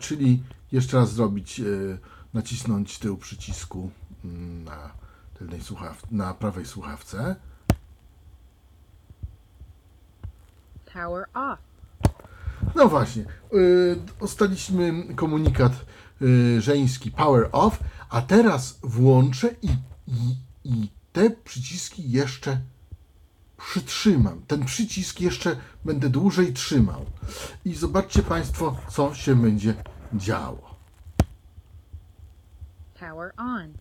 czyli 0.00 0.42
jeszcze 0.72 0.96
raz 0.96 1.12
zrobić, 1.12 1.60
nacisnąć 2.34 2.98
tył 2.98 3.16
przycisku 3.16 3.90
mm, 4.24 4.64
na 4.64 4.90
tylnej 5.38 5.60
słuchaw- 5.60 6.10
na 6.10 6.34
prawej 6.34 6.66
słuchawce. 6.66 7.36
Power 10.92 11.24
off. 11.34 11.67
No 12.78 12.88
właśnie, 12.88 13.24
yy, 13.52 13.96
dostaliśmy 14.20 15.14
komunikat 15.14 15.72
yy, 16.20 16.60
żeński 16.60 17.10
power 17.10 17.48
off, 17.52 17.80
a 18.08 18.22
teraz 18.22 18.78
włączę 18.82 19.48
i, 19.62 19.68
i, 20.06 20.36
i 20.64 20.88
te 21.12 21.30
przyciski 21.30 22.10
jeszcze 22.10 22.60
przytrzymam. 23.56 24.42
Ten 24.46 24.64
przycisk 24.64 25.20
jeszcze 25.20 25.56
będę 25.84 26.08
dłużej 26.08 26.52
trzymał. 26.52 27.06
I 27.64 27.74
zobaczcie 27.74 28.22
Państwo, 28.22 28.76
co 28.88 29.14
się 29.14 29.34
będzie 29.34 29.74
działo. 30.14 30.74
Power 33.00 33.32
on. 33.36 33.72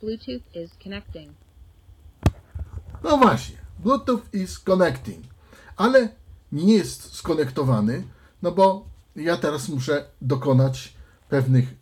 Bluetooth 0.00 0.42
is 0.64 0.70
connecting. 0.84 1.32
No 3.02 3.16
właśnie, 3.16 3.56
Bluetooth 3.78 4.22
is 4.32 4.58
connecting, 4.58 5.37
ale 5.78 6.08
nie 6.52 6.74
jest 6.74 7.14
skonektowany, 7.14 8.02
no 8.42 8.52
bo 8.52 8.86
ja 9.16 9.36
teraz 9.36 9.68
muszę 9.68 10.04
dokonać 10.22 10.92
pewnych 11.28 11.68
y, 11.68 11.76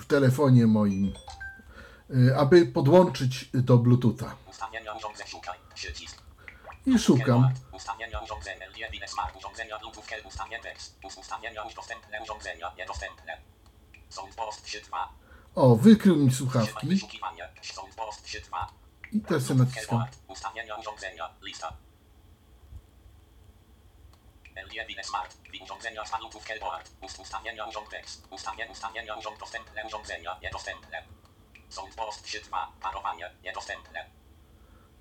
w 0.00 0.06
telefonie 0.06 0.66
moim, 0.66 1.12
y, 2.10 2.36
aby 2.36 2.66
podłączyć 2.66 3.50
do 3.54 3.78
Bluetootha. 3.78 4.36
Ustawienia. 4.50 4.94
I 6.86 6.98
szukam. 6.98 7.50
Ustawienia 7.72 8.20
urządzeń 8.20 8.54
LDB 8.62 9.08
Smart. 9.10 9.36
Urządzenia 9.36 9.78
Bluetooth. 9.78 10.26
Ustawień 10.28 10.62
tekst. 10.62 10.98
Us- 11.04 11.16
Ustawienia 11.18 11.64
już 11.64 11.74
dostępne. 11.74 12.22
Urządzenia 12.22 12.72
niedostępne. 12.78 13.32
Soundpost 14.08 14.66
3.2. 14.66 14.96
O, 15.54 15.76
wykrył 15.76 16.16
mi 16.16 16.32
słuchawki 16.32 16.86
wyszukiwanie. 16.86 17.48
Soundpost 17.62 18.26
3.2. 18.26 18.66
i 19.12 19.20
teraz 19.20 19.48
ja 19.48 19.54
naciskam. 19.54 20.04
Ustawienia 20.28 20.76
urządzenia. 20.76 21.30
Lista. 21.42 21.72
Smart. 25.02 25.36
Urządzenia 25.62 26.04
z 26.06 26.10
Kelboard. 26.46 26.90
Ustawienia 27.18 27.66
urząd 27.66 27.88
tekst. 27.88 28.26
Ustawienia 28.30 28.72
ustawienia 28.72 29.16
urząd 29.16 29.38
dostępne. 29.40 29.86
Urządzenia 29.86 30.36
niedostępne. 30.42 31.02
3.2. 31.70 32.56
Parowanie 32.82 33.30
niedostępne. 33.44 34.04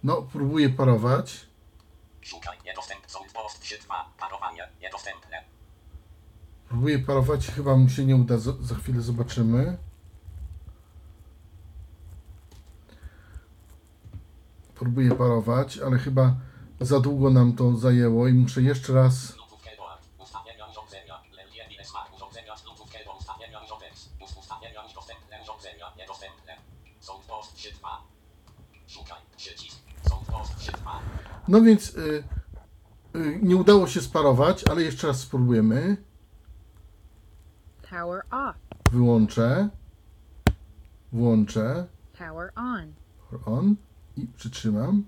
No, 0.03 0.21
próbuję 0.21 0.69
parować. 0.69 1.47
Szukaj 2.21 2.57
niedostępne. 2.65 3.09
Soundpost 3.09 3.63
3.2. 3.63 4.03
Parowanie 4.19 4.69
niedostępne. 4.81 5.43
Próbuję 6.69 6.99
parować, 6.99 7.47
chyba 7.47 7.75
mu 7.75 7.89
się 7.89 8.05
nie 8.05 8.15
uda, 8.15 8.37
za 8.37 8.75
chwilę 8.75 9.01
zobaczymy. 9.01 9.77
Próbuję 14.75 15.15
parować, 15.15 15.77
ale 15.77 15.97
chyba 15.97 16.35
za 16.79 16.99
długo 16.99 17.29
nam 17.29 17.53
to 17.53 17.77
zajęło 17.77 18.27
i 18.27 18.33
muszę 18.33 18.61
jeszcze 18.61 18.93
raz. 18.93 19.46
No 31.47 31.61
więc 31.61 31.95
y, 31.95 32.23
y, 33.15 33.39
nie 33.41 33.55
udało 33.55 33.87
się 33.87 34.01
sparować, 34.01 34.63
ale 34.63 34.83
jeszcze 34.83 35.07
raz 35.07 35.19
spróbujemy. 35.19 35.97
Power 37.89 38.21
off. 38.31 38.55
Wyłączę. 38.91 39.69
Włączę. 41.11 41.87
Power 42.17 42.51
on. 42.55 42.93
On. 43.45 43.75
I 44.17 44.27
przytrzymam. 44.37 45.03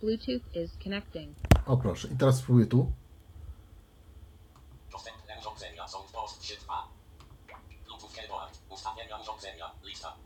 Bluetooth 0.00 0.40
is 0.64 0.70
connecting. 0.84 1.36
O 1.66 1.76
proszę. 1.76 2.08
I 2.08 2.16
teraz 2.16 2.38
spróbuję 2.38 2.66
tu. 2.66 2.92
Dostępne 4.92 5.38
urządzenia. 5.40 5.88
Soundpost 5.88 6.40
3.2. 6.42 6.72
Bluetooth 7.86 8.12
Keyboard. 8.16 8.58
Ustawienia 8.70 9.18
urządzenia. 9.20 9.70
Lista. 9.84 10.16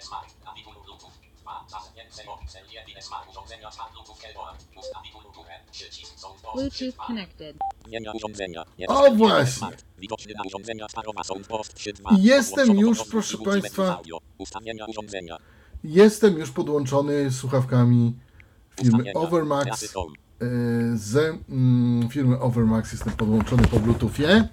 Smart. 0.00 0.34
Bluetooth. 0.64 1.10
2. 1.44 1.64
Zasunięte 1.68 2.32
opis. 2.32 2.54
LDB 2.56 3.02
Smart. 3.02 3.30
Urządzenia 3.30 3.70
z 3.70 3.76
Bluetooth 3.76 4.18
Keyboard. 4.22 4.64
Ustawigur 4.76 5.22
Bluetooth. 5.22 5.46
Przycisk. 5.72 6.18
Soundpost 6.18 6.54
Bluetooth 6.54 6.96
3.2. 6.96 7.06
connected. 7.06 7.56
Zmienia 7.86 8.12
urządzenia. 8.12 8.64
O, 8.88 9.10
właśnie. 9.10 9.68
Na 10.34 10.44
urządzenia 10.46 10.86
3.2. 10.86 12.18
I 12.18 12.22
jestem 12.22 12.78
już, 12.78 13.04
proszę 13.04 13.38
państwa. 13.38 14.00
Ustawienia 14.38 14.86
urządzenia. 14.86 15.36
Jestem 15.84 16.38
już 16.38 16.50
podłączony 16.50 17.30
słuchawkami 17.30 18.14
firmy. 18.80 19.12
Overmax. 19.14 19.82
Y, 19.84 19.88
z 20.94 21.16
mm, 21.48 22.08
firmy 22.08 22.40
Overmax 22.40 22.92
jestem 22.92 23.12
podłączony 23.12 23.62
po 23.62 23.80
Bluetoothie. 23.80 24.48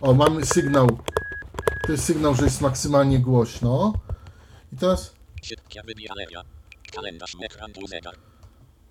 O, 0.00 0.14
mamy 0.14 0.46
sygnał. 0.46 0.86
To 1.86 1.92
jest 1.92 2.04
sygnał, 2.04 2.34
że 2.34 2.44
jest 2.44 2.60
maksymalnie 2.60 3.18
głośno. 3.18 3.92
I 4.72 4.76
teraz 4.76 5.14
Szybkie 5.44 5.82
wybierania. 5.82 6.42
Kalendarz, 6.92 7.36
ekran, 7.42 7.72
zegar. 7.88 8.14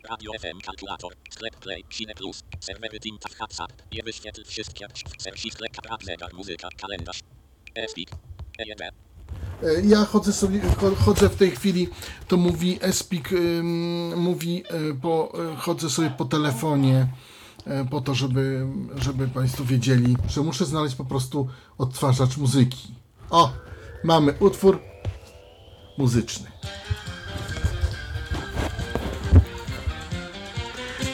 Radio 0.09 0.31
FM, 0.39 0.61
kalkulator, 0.65 1.13
sklep 1.29 1.55
Play, 1.55 1.83
Cine 1.89 2.13
Plus, 2.15 2.43
serwery 2.59 2.99
Tinta 2.99 3.29
WhatsApp, 3.29 3.71
je 3.91 4.03
wyświetl 4.03 4.43
wszystkie, 4.45 4.87
serwis 5.17 5.53
sklep, 5.53 5.85
rad, 5.89 6.03
zegar, 6.03 6.33
muzyka, 6.33 6.67
kalendarz. 6.81 7.19
EJB, 8.57 8.81
e, 8.81 8.91
ja 9.83 10.05
chodzę 10.05 10.33
sobie, 10.33 10.59
cho- 10.61 10.95
chodzę 10.95 11.29
w 11.29 11.35
tej 11.35 11.51
chwili, 11.51 11.87
to 12.27 12.37
mówi 12.37 12.79
Espik, 12.81 13.29
mówi, 14.15 14.63
y, 14.91 14.95
po, 15.01 15.33
y, 15.53 15.55
chodzę 15.55 15.89
sobie 15.89 16.09
po 16.09 16.25
telefonie 16.25 17.07
y, 17.67 17.89
po 17.89 18.01
to, 18.01 18.15
żeby, 18.15 18.67
żeby 18.95 19.27
Państwo 19.27 19.63
wiedzieli, 19.63 20.15
że 20.27 20.41
muszę 20.41 20.65
znaleźć 20.65 20.95
po 20.95 21.05
prostu 21.05 21.49
odtwarzacz 21.77 22.37
muzyki. 22.37 22.93
O, 23.29 23.53
mamy 24.03 24.33
utwór 24.39 24.92
muzyczny. 25.97 26.51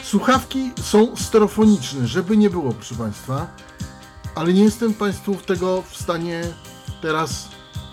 Słuchawki 0.02 0.72
są 0.82 1.16
stereofoniczne, 1.16 2.06
żeby 2.06 2.36
nie 2.36 2.50
było, 2.50 2.72
proszę 2.72 2.94
Państwa, 2.94 3.46
ale 4.34 4.52
nie 4.52 4.64
jestem 4.64 4.94
Państwu 4.94 5.34
tego 5.34 5.82
w 5.82 5.96
stanie 5.96 6.42
teraz 7.02 7.48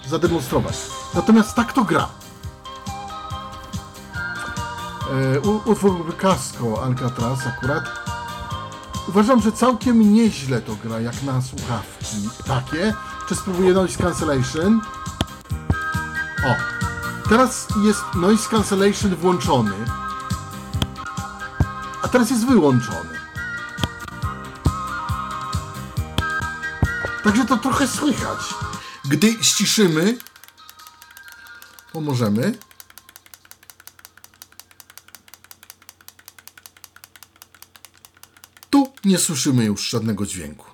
zademonstrować. 0.07 0.75
Natomiast 1.13 1.55
tak 1.55 1.73
to 1.73 1.83
gra. 1.83 2.09
E, 5.35 5.39
utwór 5.39 6.17
Casco 6.17 6.83
Alcatraz 6.83 7.47
akurat. 7.47 7.83
Uważam, 9.07 9.41
że 9.41 9.51
całkiem 9.51 10.13
nieźle 10.13 10.61
to 10.61 10.75
gra, 10.83 10.99
jak 10.99 11.23
na 11.23 11.41
słuchawki 11.41 12.29
takie. 12.47 12.93
Czy 13.29 13.35
spróbuję 13.35 13.73
noise 13.73 14.03
cancellation? 14.03 14.81
O, 16.47 16.55
teraz 17.29 17.67
jest 17.83 18.03
noise 18.15 18.49
cancellation 18.49 19.15
włączony, 19.15 19.75
a 22.01 22.07
teraz 22.07 22.29
jest 22.29 22.45
wyłączony. 22.47 23.19
Także 27.23 27.45
to 27.45 27.57
trochę 27.57 27.87
słychać. 27.87 28.39
Gdy 29.05 29.43
ściszymy, 29.43 30.17
pomożemy. 31.93 32.57
Tu 38.69 38.93
nie 39.05 39.17
słyszymy 39.17 39.65
już 39.65 39.89
żadnego 39.89 40.25
dźwięku. 40.25 40.65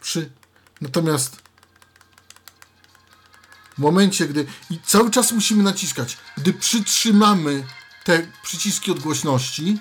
Przy... 0.00 0.32
Natomiast 0.80 1.42
w 3.74 3.78
momencie, 3.78 4.26
gdy. 4.26 4.46
I 4.70 4.80
cały 4.86 5.10
czas 5.10 5.32
musimy 5.32 5.62
naciskać. 5.62 6.18
Gdy 6.36 6.52
przytrzymamy 6.52 7.66
te 8.04 8.26
przyciski 8.42 8.90
odgłośności, 8.92 9.78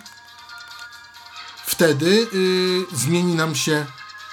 wtedy 1.66 2.28
yy, 2.34 2.98
zmieni 2.98 3.36
nam 3.36 3.56
się 3.56 3.86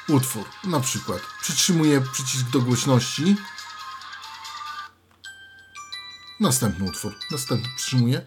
utwór. 0.08 0.44
Na 0.64 0.80
przykład 0.80 1.20
przytrzymuję 1.42 2.00
przycisk 2.12 2.50
do 2.50 2.60
głośności. 2.60 3.36
Następny 6.40 6.84
utwór. 6.84 7.18
Następny 7.30 7.68
przytrzymuję. 7.76 8.26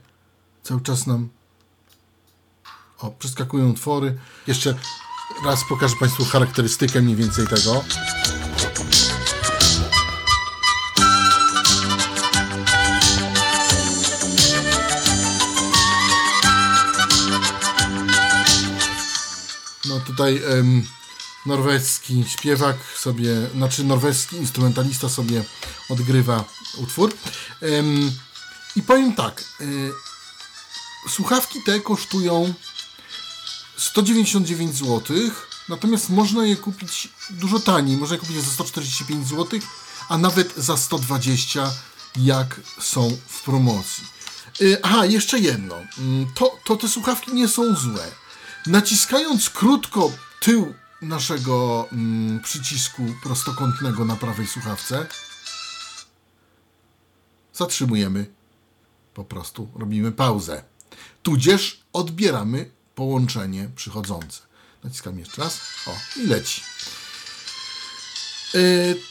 Cały 0.63 0.81
czas 0.81 1.07
nam. 1.07 1.29
O, 2.97 3.11
przeskakują 3.11 3.69
utwory. 3.69 4.17
Jeszcze 4.47 4.75
raz 5.45 5.59
pokażę 5.69 5.95
Państwu 5.99 6.25
charakterystykę 6.25 7.01
mniej 7.01 7.15
więcej 7.15 7.47
tego. 7.47 7.83
Tutaj 20.21 20.59
em, 20.59 20.87
norweski 21.45 22.25
śpiewak 22.27 22.77
sobie, 22.99 23.49
znaczy 23.55 23.83
norweski 23.83 24.35
instrumentalista 24.35 25.09
sobie 25.09 25.43
odgrywa 25.89 26.43
utwór. 26.77 27.13
Em, 27.61 28.11
I 28.75 28.81
powiem 28.81 29.13
tak, 29.15 29.43
y, 29.61 29.91
słuchawki 31.09 31.59
te 31.65 31.79
kosztują 31.79 32.53
199 33.77 34.75
zł, 34.75 35.01
natomiast 35.69 36.09
można 36.09 36.45
je 36.45 36.55
kupić 36.55 37.09
dużo 37.29 37.59
taniej. 37.59 37.97
Można 37.97 38.15
je 38.15 38.19
kupić 38.19 38.37
za 38.43 38.51
145 38.51 39.27
zł, 39.27 39.59
a 40.09 40.17
nawet 40.17 40.53
za 40.57 40.77
120, 40.77 41.71
jak 42.15 42.59
są 42.79 43.17
w 43.27 43.41
promocji. 43.43 44.03
Y, 44.61 44.77
Aha, 44.83 45.05
jeszcze 45.05 45.39
jedno. 45.39 45.75
Mm, 45.97 46.33
To, 46.35 46.57
to 46.65 46.75
te 46.75 46.87
słuchawki 46.87 47.33
nie 47.33 47.47
są 47.47 47.75
złe. 47.75 48.20
Naciskając 48.67 49.49
krótko 49.49 50.11
tył 50.39 50.73
naszego 51.01 51.87
mm, 51.91 52.39
przycisku 52.39 53.15
prostokątnego 53.23 54.05
na 54.05 54.15
prawej 54.15 54.47
słuchawce, 54.47 55.07
zatrzymujemy. 57.53 58.25
Po 59.13 59.23
prostu 59.23 59.71
robimy 59.75 60.11
pauzę. 60.11 60.63
Tudzież 61.23 61.81
odbieramy 61.93 62.71
połączenie 62.95 63.69
przychodzące. 63.75 64.41
Naciskam 64.83 65.19
jeszcze 65.19 65.41
raz. 65.41 65.59
O, 65.87 65.95
i 66.19 66.27
leci. 66.27 66.61
Yy, 68.53 69.01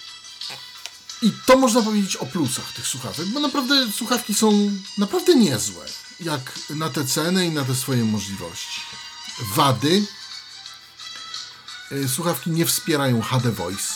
I 1.22 1.32
to 1.46 1.58
można 1.58 1.82
powiedzieć 1.82 2.16
o 2.16 2.26
plusach 2.26 2.72
tych 2.72 2.86
słuchawek, 2.86 3.26
bo 3.26 3.40
naprawdę 3.40 3.92
słuchawki 3.92 4.34
są 4.34 4.70
naprawdę 4.98 5.34
niezłe. 5.34 5.86
Jak 6.20 6.58
na 6.70 6.90
te 6.90 7.06
ceny 7.06 7.46
i 7.46 7.50
na 7.50 7.64
te 7.64 7.74
swoje 7.74 8.04
możliwości. 8.04 8.80
Wady. 9.54 10.06
Yy, 11.90 12.08
Słuchawki 12.08 12.50
nie 12.50 12.66
wspierają 12.66 13.22
HD 13.22 13.52
Voice. 13.52 13.94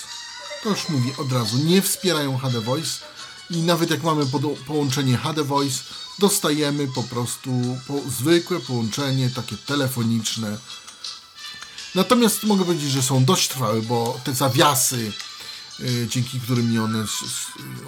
To 0.63 0.71
już 0.71 0.89
mówię 0.89 1.17
od 1.17 1.33
razu. 1.33 1.57
Nie 1.57 1.83
wspierają 1.83 2.39
HD 2.39 2.61
Voice. 2.61 2.91
I 3.51 3.63
nawet 3.63 3.91
jak 3.91 4.03
mamy 4.03 4.25
połączenie 4.67 5.17
HD 5.17 5.45
Voice, 5.45 5.83
dostajemy 6.19 6.89
po 6.89 7.03
prostu 7.03 7.79
po 7.87 8.01
zwykłe 8.11 8.61
połączenie, 8.61 9.31
takie 9.31 9.57
telefoniczne. 9.57 10.59
Natomiast 11.95 12.45
mogę 12.45 12.65
powiedzieć, 12.65 12.91
że 12.91 13.03
są 13.03 13.25
dość 13.25 13.49
trwałe, 13.49 13.83
bo 13.83 14.21
te 14.25 14.35
zawiasy, 14.35 15.13
y, 15.81 16.07
dzięki 16.11 16.41
którym 16.41 16.85
one, 16.85 17.05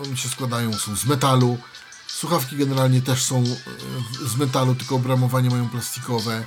one 0.06 0.16
się 0.16 0.28
składają, 0.28 0.72
są 0.72 0.96
z 0.96 1.04
metalu. 1.04 1.58
Słuchawki 2.06 2.56
generalnie 2.56 3.02
też 3.02 3.22
są 3.22 3.44
y, 3.44 4.28
z 4.28 4.36
metalu, 4.36 4.74
tylko 4.74 4.96
obramowanie 4.96 5.50
mają 5.50 5.68
plastikowe. 5.68 6.44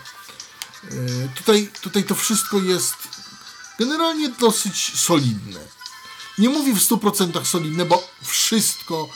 Y, 0.83 1.29
Tutaj, 1.35 1.71
tutaj 1.81 2.03
to 2.03 2.15
wszystko 2.15 2.59
jest 2.59 2.95
generalnie 3.79 4.29
dosyć 4.29 4.99
solidne. 4.99 5.59
Nie 6.37 6.49
mówię 6.49 6.73
w 6.73 6.89
100% 6.89 7.45
solidne, 7.45 7.85
bo 7.85 8.03
wszystko, 8.21 9.09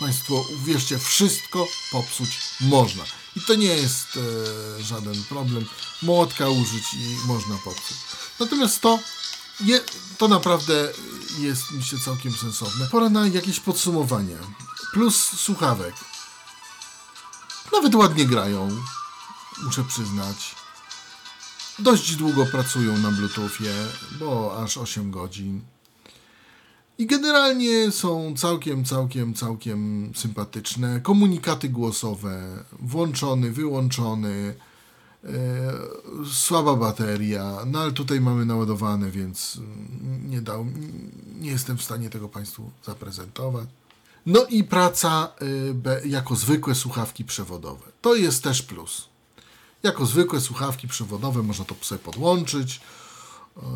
Państwo, 0.00 0.44
uwierzcie, 0.62 0.98
wszystko 0.98 1.68
popsuć 1.92 2.38
można. 2.60 3.04
I 3.36 3.40
to 3.40 3.54
nie 3.54 3.66
jest 3.66 4.06
e, 4.16 4.82
żaden 4.82 5.24
problem. 5.24 5.66
Młotka 6.02 6.48
użyć 6.48 6.94
i 6.94 7.26
można 7.26 7.56
popsuć. 7.56 7.96
Natomiast 8.40 8.80
to, 8.80 8.98
je, 9.60 9.80
to 10.18 10.28
naprawdę 10.28 10.92
jest, 11.38 11.70
myślę, 11.70 11.98
całkiem 12.04 12.32
sensowne. 12.32 12.86
Pora 12.86 13.08
na 13.08 13.26
jakieś 13.26 13.60
podsumowanie. 13.60 14.36
Plus 14.92 15.16
słuchawek. 15.16 15.94
Nawet 17.72 17.94
ładnie 17.94 18.26
grają, 18.26 18.82
muszę 19.62 19.84
przyznać. 19.84 20.59
Dość 21.82 22.16
długo 22.16 22.46
pracują 22.46 22.98
na 22.98 23.10
Bluetoothie, 23.10 23.72
bo 24.18 24.58
aż 24.62 24.78
8 24.78 25.10
godzin. 25.10 25.60
I 26.98 27.06
generalnie 27.06 27.90
są 27.90 28.34
całkiem, 28.36 28.84
całkiem, 28.84 29.34
całkiem 29.34 30.12
sympatyczne. 30.16 31.00
Komunikaty 31.00 31.68
głosowe, 31.68 32.64
włączony, 32.80 33.50
wyłączony, 33.52 34.54
e, 35.24 35.28
słaba 36.32 36.76
bateria, 36.76 37.56
no 37.66 37.80
ale 37.80 37.92
tutaj 37.92 38.20
mamy 38.20 38.44
naładowane, 38.46 39.10
więc 39.10 39.58
nie, 40.28 40.40
dał, 40.42 40.66
nie 41.40 41.50
jestem 41.50 41.78
w 41.78 41.82
stanie 41.82 42.10
tego 42.10 42.28
Państwu 42.28 42.70
zaprezentować. 42.84 43.68
No 44.26 44.44
i 44.46 44.64
praca 44.64 45.32
be- 45.74 46.02
jako 46.06 46.36
zwykłe 46.36 46.74
słuchawki 46.74 47.24
przewodowe. 47.24 47.86
To 48.00 48.14
jest 48.14 48.42
też 48.42 48.62
plus. 48.62 49.09
Jako 49.82 50.06
zwykłe 50.06 50.40
słuchawki 50.40 50.88
przewodowe 50.88 51.42
można 51.42 51.64
to 51.64 51.74
sobie 51.82 51.98
podłączyć 51.98 52.80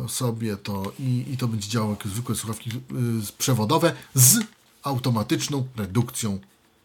e, 0.05 0.09
sobie 0.09 0.57
to 0.57 0.91
i, 0.99 1.25
i 1.27 1.37
to 1.37 1.47
będzie 1.47 1.69
działało 1.69 1.91
jako 1.91 2.09
zwykłe 2.09 2.35
słuchawki 2.35 2.69
y, 2.69 2.73
przewodowe 3.37 3.93
z 4.13 4.39
automatyczną 4.83 5.67
redukcją 5.75 6.39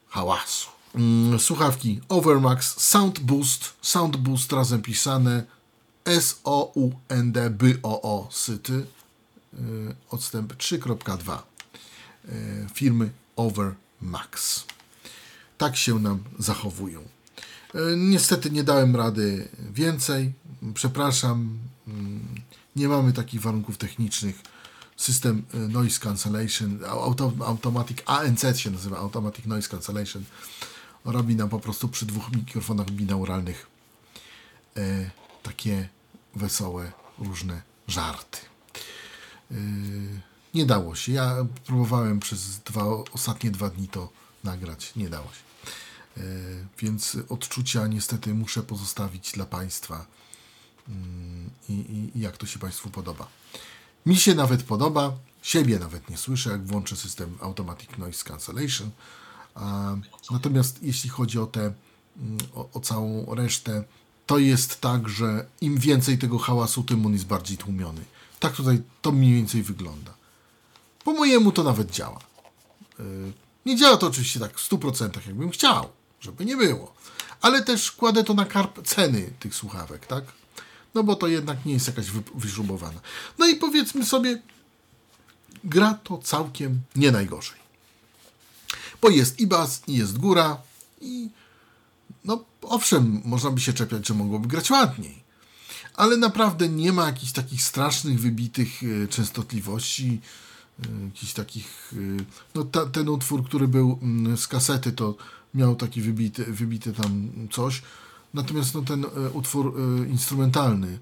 hałasu. 0.09 0.69
Mm, 0.95 1.39
Słuchawki 1.39 2.01
Overmax 2.09 2.81
Sound 2.81 3.21
Boost, 3.21 3.73
Sound 3.83 4.17
Boost 4.17 4.53
razem 4.53 4.83
pisane 4.83 5.45
S-O-U-N-D-B-O-O 6.05 7.49
Syty, 8.31 8.73
y, 8.73 8.87
odstęp 10.11 10.55
3.2 10.55 11.39
y, 12.29 12.67
firmy 12.75 13.11
Overmax. 13.37 14.65
Tak 15.59 15.77
się 15.77 15.99
nam 15.99 16.25
zachowują. 16.39 17.20
E, 17.75 17.97
Niestety 17.97 18.51
nie 18.51 18.65
dałem 18.65 18.97
rady 18.97 19.49
więcej. 19.73 20.33
Przepraszam. 20.75 21.59
Mm, 21.89 22.35
Nie 22.77 22.89
mamy 22.89 23.13
takich 23.13 23.41
warunków 23.41 23.79
technicznych. 23.79 24.43
System 24.97 25.43
e, 25.55 25.59
Noise 25.59 26.01
Cancellation, 26.01 26.85
auto, 26.89 27.33
Automatic 27.47 27.99
ANC 28.07 28.41
się 28.57 28.71
nazywa, 28.71 28.99
Automatic 28.99 29.47
Noise 29.47 29.69
Cancellation, 29.69 30.25
robi 31.05 31.37
nam 31.37 31.49
po 31.49 31.61
prostu 31.61 31.89
przy 31.89 32.07
dwóch 32.07 32.33
mikrofonach 32.33 32.91
binauralnych 32.91 33.67
e, 34.77 35.11
takie 35.43 35.89
wesołe, 36.37 36.93
różne 37.19 37.63
żarty. 37.89 38.39
E, 39.51 39.55
nie 40.55 40.67
dało 40.67 40.95
się. 40.95 41.13
Ja 41.13 41.37
próbowałem 41.67 42.21
przez 42.21 42.59
dwa, 42.59 42.85
ostatnie 43.13 43.51
dwa 43.51 43.71
dni 43.71 43.89
to 43.89 44.09
nagrać. 44.45 44.93
Nie 44.97 45.09
dało 45.09 45.27
się. 45.27 45.71
E, 46.17 46.21
Więc 46.79 47.17
odczucia 47.29 47.87
niestety 47.87 48.35
muszę 48.35 48.63
pozostawić 48.63 49.33
dla 49.33 49.47
Państwa 49.47 50.07
Mm, 50.91 51.51
i, 51.69 51.73
i, 51.73 52.19
i 52.19 52.21
jak 52.21 52.37
to 52.37 52.47
się 52.47 52.59
Państwu 52.59 52.91
podoba. 52.91 53.29
Mi 54.07 54.17
się 54.17 54.35
nawet 54.35 54.63
podoba, 54.63 55.13
siebie 55.43 55.79
nawet 55.79 56.11
nie 56.11 56.17
słyszę, 56.17 56.51
jak 56.51 56.67
włączę 56.67 56.97
system 56.97 57.39
Automatic 57.41 57.91
Noise 57.99 58.25
Cancellation. 58.25 58.91
Natomiast 60.31 60.83
jeśli 60.83 61.11
chodzi 61.11 61.39
o 61.39 61.47
te, 61.47 61.61
mm, 61.61 62.39
o, 62.55 62.69
o 62.73 62.81
całą 62.81 63.35
resztę, 63.35 63.85
to 64.27 64.39
jest 64.39 64.81
tak, 64.81 65.09
że 65.09 65.47
im 65.61 65.79
więcej 65.79 66.19
tego 66.19 66.39
hałasu, 66.39 66.83
tym 66.83 67.07
on 67.07 67.13
jest 67.13 67.27
bardziej 67.27 67.57
tłumiony. 67.57 68.01
Tak 68.41 68.57
tutaj 68.57 68.83
to 69.03 69.13
mniej 69.13 69.35
więcej 69.35 69.63
wygląda. 69.63 70.15
Po 71.05 71.13
mojemu 71.13 71.53
to 71.53 71.63
nawet 71.63 71.91
działa. 71.91 72.21
Yy, 72.99 73.33
Nie 73.67 73.77
działa 73.77 73.97
to 73.97 74.07
oczywiście 74.07 74.41
tak 74.41 74.59
w 74.59 74.71
100% 74.71 75.27
jakbym 75.27 75.51
chciał, 75.51 75.89
żeby 76.21 76.45
nie 76.45 76.57
było. 76.57 76.95
Ale 77.41 77.63
też 77.65 77.93
kładę 77.93 78.25
to 78.25 78.35
na 78.35 78.45
karp 78.45 78.87
ceny 78.87 79.31
tych 79.41 79.55
słuchawek, 79.55 80.07
tak? 80.07 80.25
No 80.95 81.03
bo 81.03 81.17
to 81.17 81.29
jednak 81.29 81.65
nie 81.67 81.73
jest 81.73 81.87
jakaś 81.87 82.11
wy- 82.11 82.23
wyśrubowana. 82.35 83.01
No 83.39 83.47
i 83.47 83.57
powiedzmy 83.57 84.05
sobie, 84.07 84.43
gra 85.65 85.95
to 86.05 86.19
całkiem 86.19 86.81
nie 86.97 87.13
najgorzej. 87.13 87.61
Bo 89.03 89.09
jest 89.09 89.41
i 89.41 89.47
bas, 89.47 89.83
i 89.87 89.95
jest 89.97 90.19
góra, 90.19 90.57
i 91.01 91.29
no 92.25 92.45
owszem, 92.63 93.23
można 93.25 93.51
by 93.51 93.61
się 93.61 93.73
czepiać, 93.73 94.07
że 94.09 94.15
mogłoby 94.15 94.49
grać 94.49 94.71
ładniej. 94.71 95.21
Ale 95.95 96.17
naprawdę 96.17 96.69
nie 96.69 96.93
ma 96.93 97.07
jakichś 97.07 97.33
takich 97.33 97.63
strasznych, 97.63 98.21
wybitych 98.21 98.69
e, 99.05 99.09
częstotliwości, 99.09 100.21
e, 100.85 101.05
jakichś 101.05 101.33
takich... 101.33 101.93
e, 102.21 102.25
No 102.55 102.65
ta, 102.65 102.87
ten 102.87 103.09
utwór, 103.09 103.45
który 103.45 103.69
był 103.69 103.99
mm, 104.03 104.37
z 104.37 104.47
kasety, 104.49 104.93
to 104.93 105.15
miał 105.55 105.77
taki 105.77 106.03
wybity, 106.03 106.45
wybity 106.45 106.93
tam 106.93 107.31
coś. 107.51 107.83
Natomiast 108.35 108.75
no, 108.75 108.83
ten 108.83 109.05
e, 109.05 109.31
utwór 109.31 109.75
e, 109.77 110.09
instrumentalny, 110.09 110.99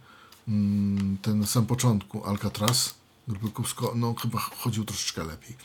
mm, 0.49 1.19
ten 1.23 1.47
samym 1.47 1.67
początku, 1.67 2.25
Alcatraz, 2.25 2.95
grupy 3.29 3.63
no 3.95 4.15
chyba 4.15 4.39
chodził 4.39 4.85
troszeczkę 4.85 5.25
lepiej. 5.25 5.57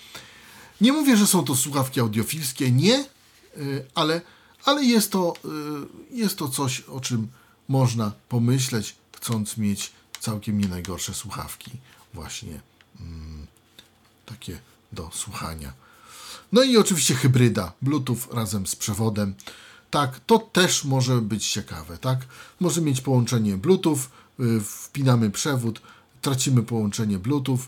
Nie 0.82 0.94
mówię, 0.94 1.18
że 1.18 1.28
są 1.28 1.44
to 1.44 1.56
słuchawki 1.56 2.00
audiofilskie, 2.00 2.72
nie, 2.72 3.06
y, 3.58 3.86
ale, 3.96 4.22
ale 4.66 4.84
jest, 4.84 5.12
to, 5.12 5.34
jest 6.12 6.38
to 6.38 6.50
coś, 6.50 6.80
o 6.80 7.00
czym 7.00 7.28
można 7.70 8.12
pomyśleć, 8.30 8.96
chcąc 9.18 9.58
mieć 9.58 9.92
całkiem 10.20 10.58
nie 10.58 10.68
najgorsze 10.68 11.14
słuchawki, 11.14 11.72
właśnie 12.14 12.62
mm, 13.00 13.48
takie 14.26 14.60
do 14.92 15.10
słuchania. 15.14 15.74
No 16.54 16.64
i 16.64 16.78
oczywiście 16.78 17.16
hybryda, 17.16 17.74
Bluetooth 17.82 18.18
razem 18.32 18.68
z 18.68 18.76
przewodem. 18.76 19.36
Tak, 19.92 20.20
to 20.20 20.40
też 20.40 20.86
może 20.86 21.22
być 21.22 21.52
ciekawe, 21.52 21.98
tak? 21.98 22.20
Może 22.60 22.82
mieć 22.82 23.02
połączenie 23.02 23.58
Bluetooth, 23.58 23.98
y, 24.40 24.62
wpinamy 24.62 25.32
przewód, 25.32 25.82
tracimy 26.22 26.64
połączenie 26.64 27.20
Bluetooth, 27.20 27.60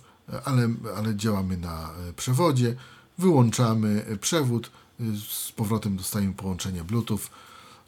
ale, 0.46 0.70
ale 0.98 1.16
działamy 1.16 1.58
na 1.58 1.90
y, 2.10 2.14
przewodzie, 2.14 2.76
wyłączamy 3.18 4.06
y, 4.12 4.18
przewód, 4.18 4.72
y, 5.00 5.04
z 5.30 5.52
powrotem 5.52 5.98
dostajemy 5.98 6.34
połączenie 6.34 6.84
Bluetooth, 6.84 7.22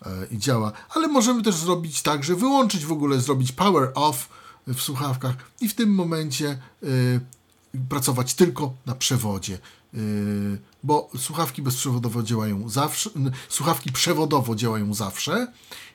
e, 0.06 0.28
i 0.32 0.38
działa. 0.38 0.72
Ale 0.90 1.08
możemy 1.08 1.44
też 1.44 1.56
zrobić 1.56 2.02
tak, 2.02 2.24
że 2.24 2.36
wyłączyć 2.36 2.86
w 2.86 2.92
ogóle, 2.92 3.22
zrobić 3.22 3.52
power 3.52 3.92
off 3.96 4.30
w 4.68 4.82
słuchawkach 4.82 5.36
i 5.62 5.70
w 5.70 5.76
tym 5.76 5.96
momencie 5.96 6.58
pracować 7.90 8.34
tylko 8.34 8.74
na 8.86 8.96
przewodzie. 8.96 9.60
Y, 9.94 10.58
bo 10.84 11.10
słuchawki 11.18 11.62
bezprzewodowo 11.62 12.24
działają 12.24 12.70
zawsze, 12.70 13.10
słuchawki 13.50 13.92
przewodowo 13.92 14.56
działają 14.56 14.94
zawsze, 14.94 15.48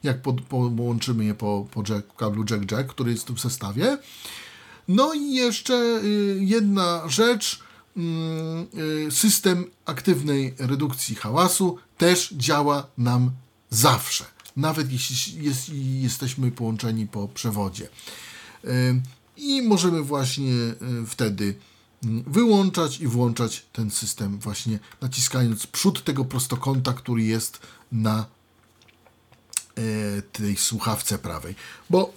jak 0.02 0.22
pod, 0.22 0.40
połączymy 0.40 1.24
je 1.24 1.34
po, 1.34 1.66
po 1.70 1.82
jack, 1.88 2.16
kablu 2.16 2.44
jack-jack, 2.44 2.86
który 2.86 3.10
jest 3.10 3.30
w 3.30 3.40
zestawie. 3.40 3.98
No 4.88 5.14
i 5.14 5.34
jeszcze 5.34 6.00
y, 6.04 6.38
jedna 6.40 7.08
rzecz. 7.08 7.60
mm, 7.96 8.66
y, 9.06 9.10
System 9.10 9.64
aktywnej 9.84 10.54
redukcji 10.58 11.14
hałasu 11.14 11.78
też 11.98 12.34
działa 12.36 12.86
nam 12.98 13.30
zawsze, 13.70 14.24
nawet 14.56 14.92
jeśli 14.92 15.44
jest, 15.44 15.68
jesteśmy 16.00 16.50
połączeni 16.50 17.06
po 17.06 17.28
przewodzie. 17.28 17.88
I 19.36 19.62
możemy 19.62 20.02
właśnie 20.02 20.52
wtedy 21.06 21.54
wyłączać 22.26 23.00
i 23.00 23.06
włączać 23.06 23.66
ten 23.72 23.90
system 23.90 24.38
właśnie 24.38 24.78
naciskając 25.00 25.66
przód 25.66 26.04
tego 26.04 26.24
prostokąta, 26.24 26.92
który 26.92 27.22
jest 27.22 27.60
na 27.92 28.26
e, 29.76 30.22
tej 30.22 30.56
słuchawce 30.56 31.18
prawej, 31.18 31.54
bo 31.90 32.12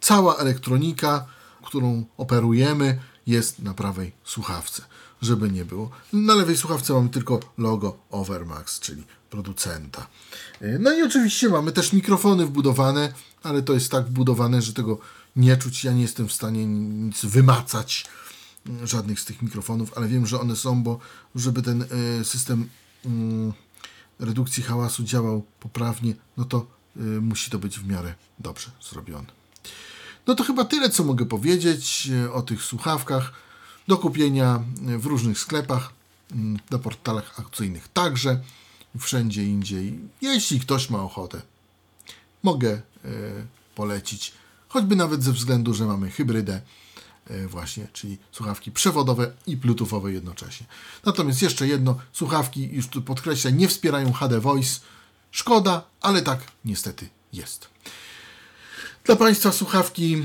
cała 0.00 0.36
elektronika, 0.36 1.26
którą 1.62 2.04
operujemy, 2.16 2.98
jest 3.26 3.58
na 3.58 3.74
prawej 3.74 4.12
słuchawce, 4.24 4.82
żeby 5.22 5.50
nie 5.50 5.64
było. 5.64 5.90
Na 6.12 6.34
lewej 6.34 6.56
słuchawce 6.56 6.92
mamy 6.92 7.08
tylko 7.08 7.40
logo 7.58 7.98
Overmax, 8.10 8.80
czyli 8.80 9.04
producenta. 9.30 10.06
E, 10.60 10.78
No 10.78 10.92
i 10.92 11.02
oczywiście 11.02 11.48
mamy 11.48 11.72
też 11.72 11.92
mikrofony 11.92 12.46
wbudowane, 12.46 13.12
ale 13.42 13.62
to 13.62 13.72
jest 13.72 13.90
tak 13.90 14.06
wbudowane, 14.06 14.62
że 14.62 14.72
tego 14.72 14.98
nie 15.36 15.56
czuć. 15.56 15.84
Ja 15.84 15.92
nie 15.92 16.02
jestem 16.02 16.28
w 16.28 16.32
stanie 16.32 16.66
nic 16.66 17.24
wymacać 17.24 18.06
żadnych 18.84 19.20
z 19.20 19.24
tych 19.24 19.42
mikrofonów, 19.42 19.92
ale 19.96 20.08
wiem, 20.08 20.26
że 20.26 20.40
one 20.40 20.56
są, 20.56 20.82
bo 20.82 20.98
żeby 21.34 21.62
ten 21.62 21.82
e, 21.82 22.24
system 22.24 22.68
mm, 23.04 23.52
redukcji 24.20 24.62
hałasu 24.62 25.04
działał 25.04 25.44
poprawnie, 25.60 26.14
no 26.36 26.44
to 26.44 26.66
y, 26.96 27.00
musi 27.00 27.50
to 27.50 27.58
być 27.58 27.78
w 27.78 27.88
miarę 27.88 28.14
dobrze 28.38 28.70
zrobione. 28.90 29.26
No 30.26 30.34
to 30.34 30.44
chyba 30.44 30.64
tyle, 30.64 30.90
co 30.90 31.04
mogę 31.04 31.26
powiedzieć 31.26 32.08
y, 32.24 32.32
o 32.32 32.42
tych 32.42 32.62
słuchawkach. 32.62 33.32
Do 33.88 33.96
kupienia 33.96 34.64
w 34.98 35.06
różnych 35.06 35.38
sklepach, 35.38 35.92
mm, 36.32 36.58
na 36.70 36.78
portalach 36.78 37.40
aukcyjnych 37.40 37.88
także, 37.88 38.40
wszędzie 38.98 39.44
indziej. 39.44 39.98
Jeśli 40.20 40.60
ktoś 40.60 40.90
ma 40.90 41.02
ochotę, 41.02 41.42
mogę 42.42 42.82
polecić, 43.74 44.32
choćby 44.68 44.96
nawet 44.96 45.22
ze 45.22 45.32
względu, 45.32 45.74
że 45.74 45.84
mamy 45.84 46.10
hybrydę 46.10 46.60
właśnie, 47.48 47.88
czyli 47.92 48.18
słuchawki 48.32 48.72
przewodowe 48.72 49.32
i 49.46 49.56
bluetoothowe 49.56 50.12
jednocześnie. 50.12 50.66
Natomiast 51.04 51.42
jeszcze 51.42 51.68
jedno, 51.68 51.98
słuchawki, 52.12 52.68
już 52.72 52.86
tu 52.88 53.02
podkreślę, 53.02 53.52
nie 53.52 53.68
wspierają 53.68 54.12
HD 54.12 54.40
Voice. 54.40 54.80
Szkoda, 55.30 55.82
ale 56.00 56.22
tak 56.22 56.40
niestety 56.64 57.08
jest. 57.32 57.68
Dla 59.04 59.16
Państwa 59.16 59.52
słuchawki 59.52 60.22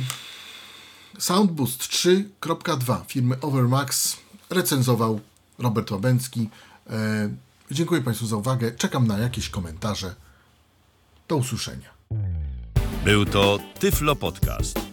Soundboost 1.20 1.82
3.2 1.82 3.06
firmy 3.08 3.40
Overmax 3.42 4.18
recenzował 4.50 5.20
Robert 5.60 5.92
Łabęcki. 5.92 6.50
E, 6.90 7.30
dziękuję 7.72 8.02
Państwu 8.02 8.28
za 8.28 8.38
uwagę. 8.38 8.72
Czekam 8.72 9.08
na 9.08 9.18
jakieś 9.18 9.50
komentarze. 9.50 10.16
Do 11.28 11.36
usłyszenia. 11.36 11.90
Był 13.06 13.26
to 13.26 13.60
Tyflo 13.80 14.16
Podcast. 14.16 14.93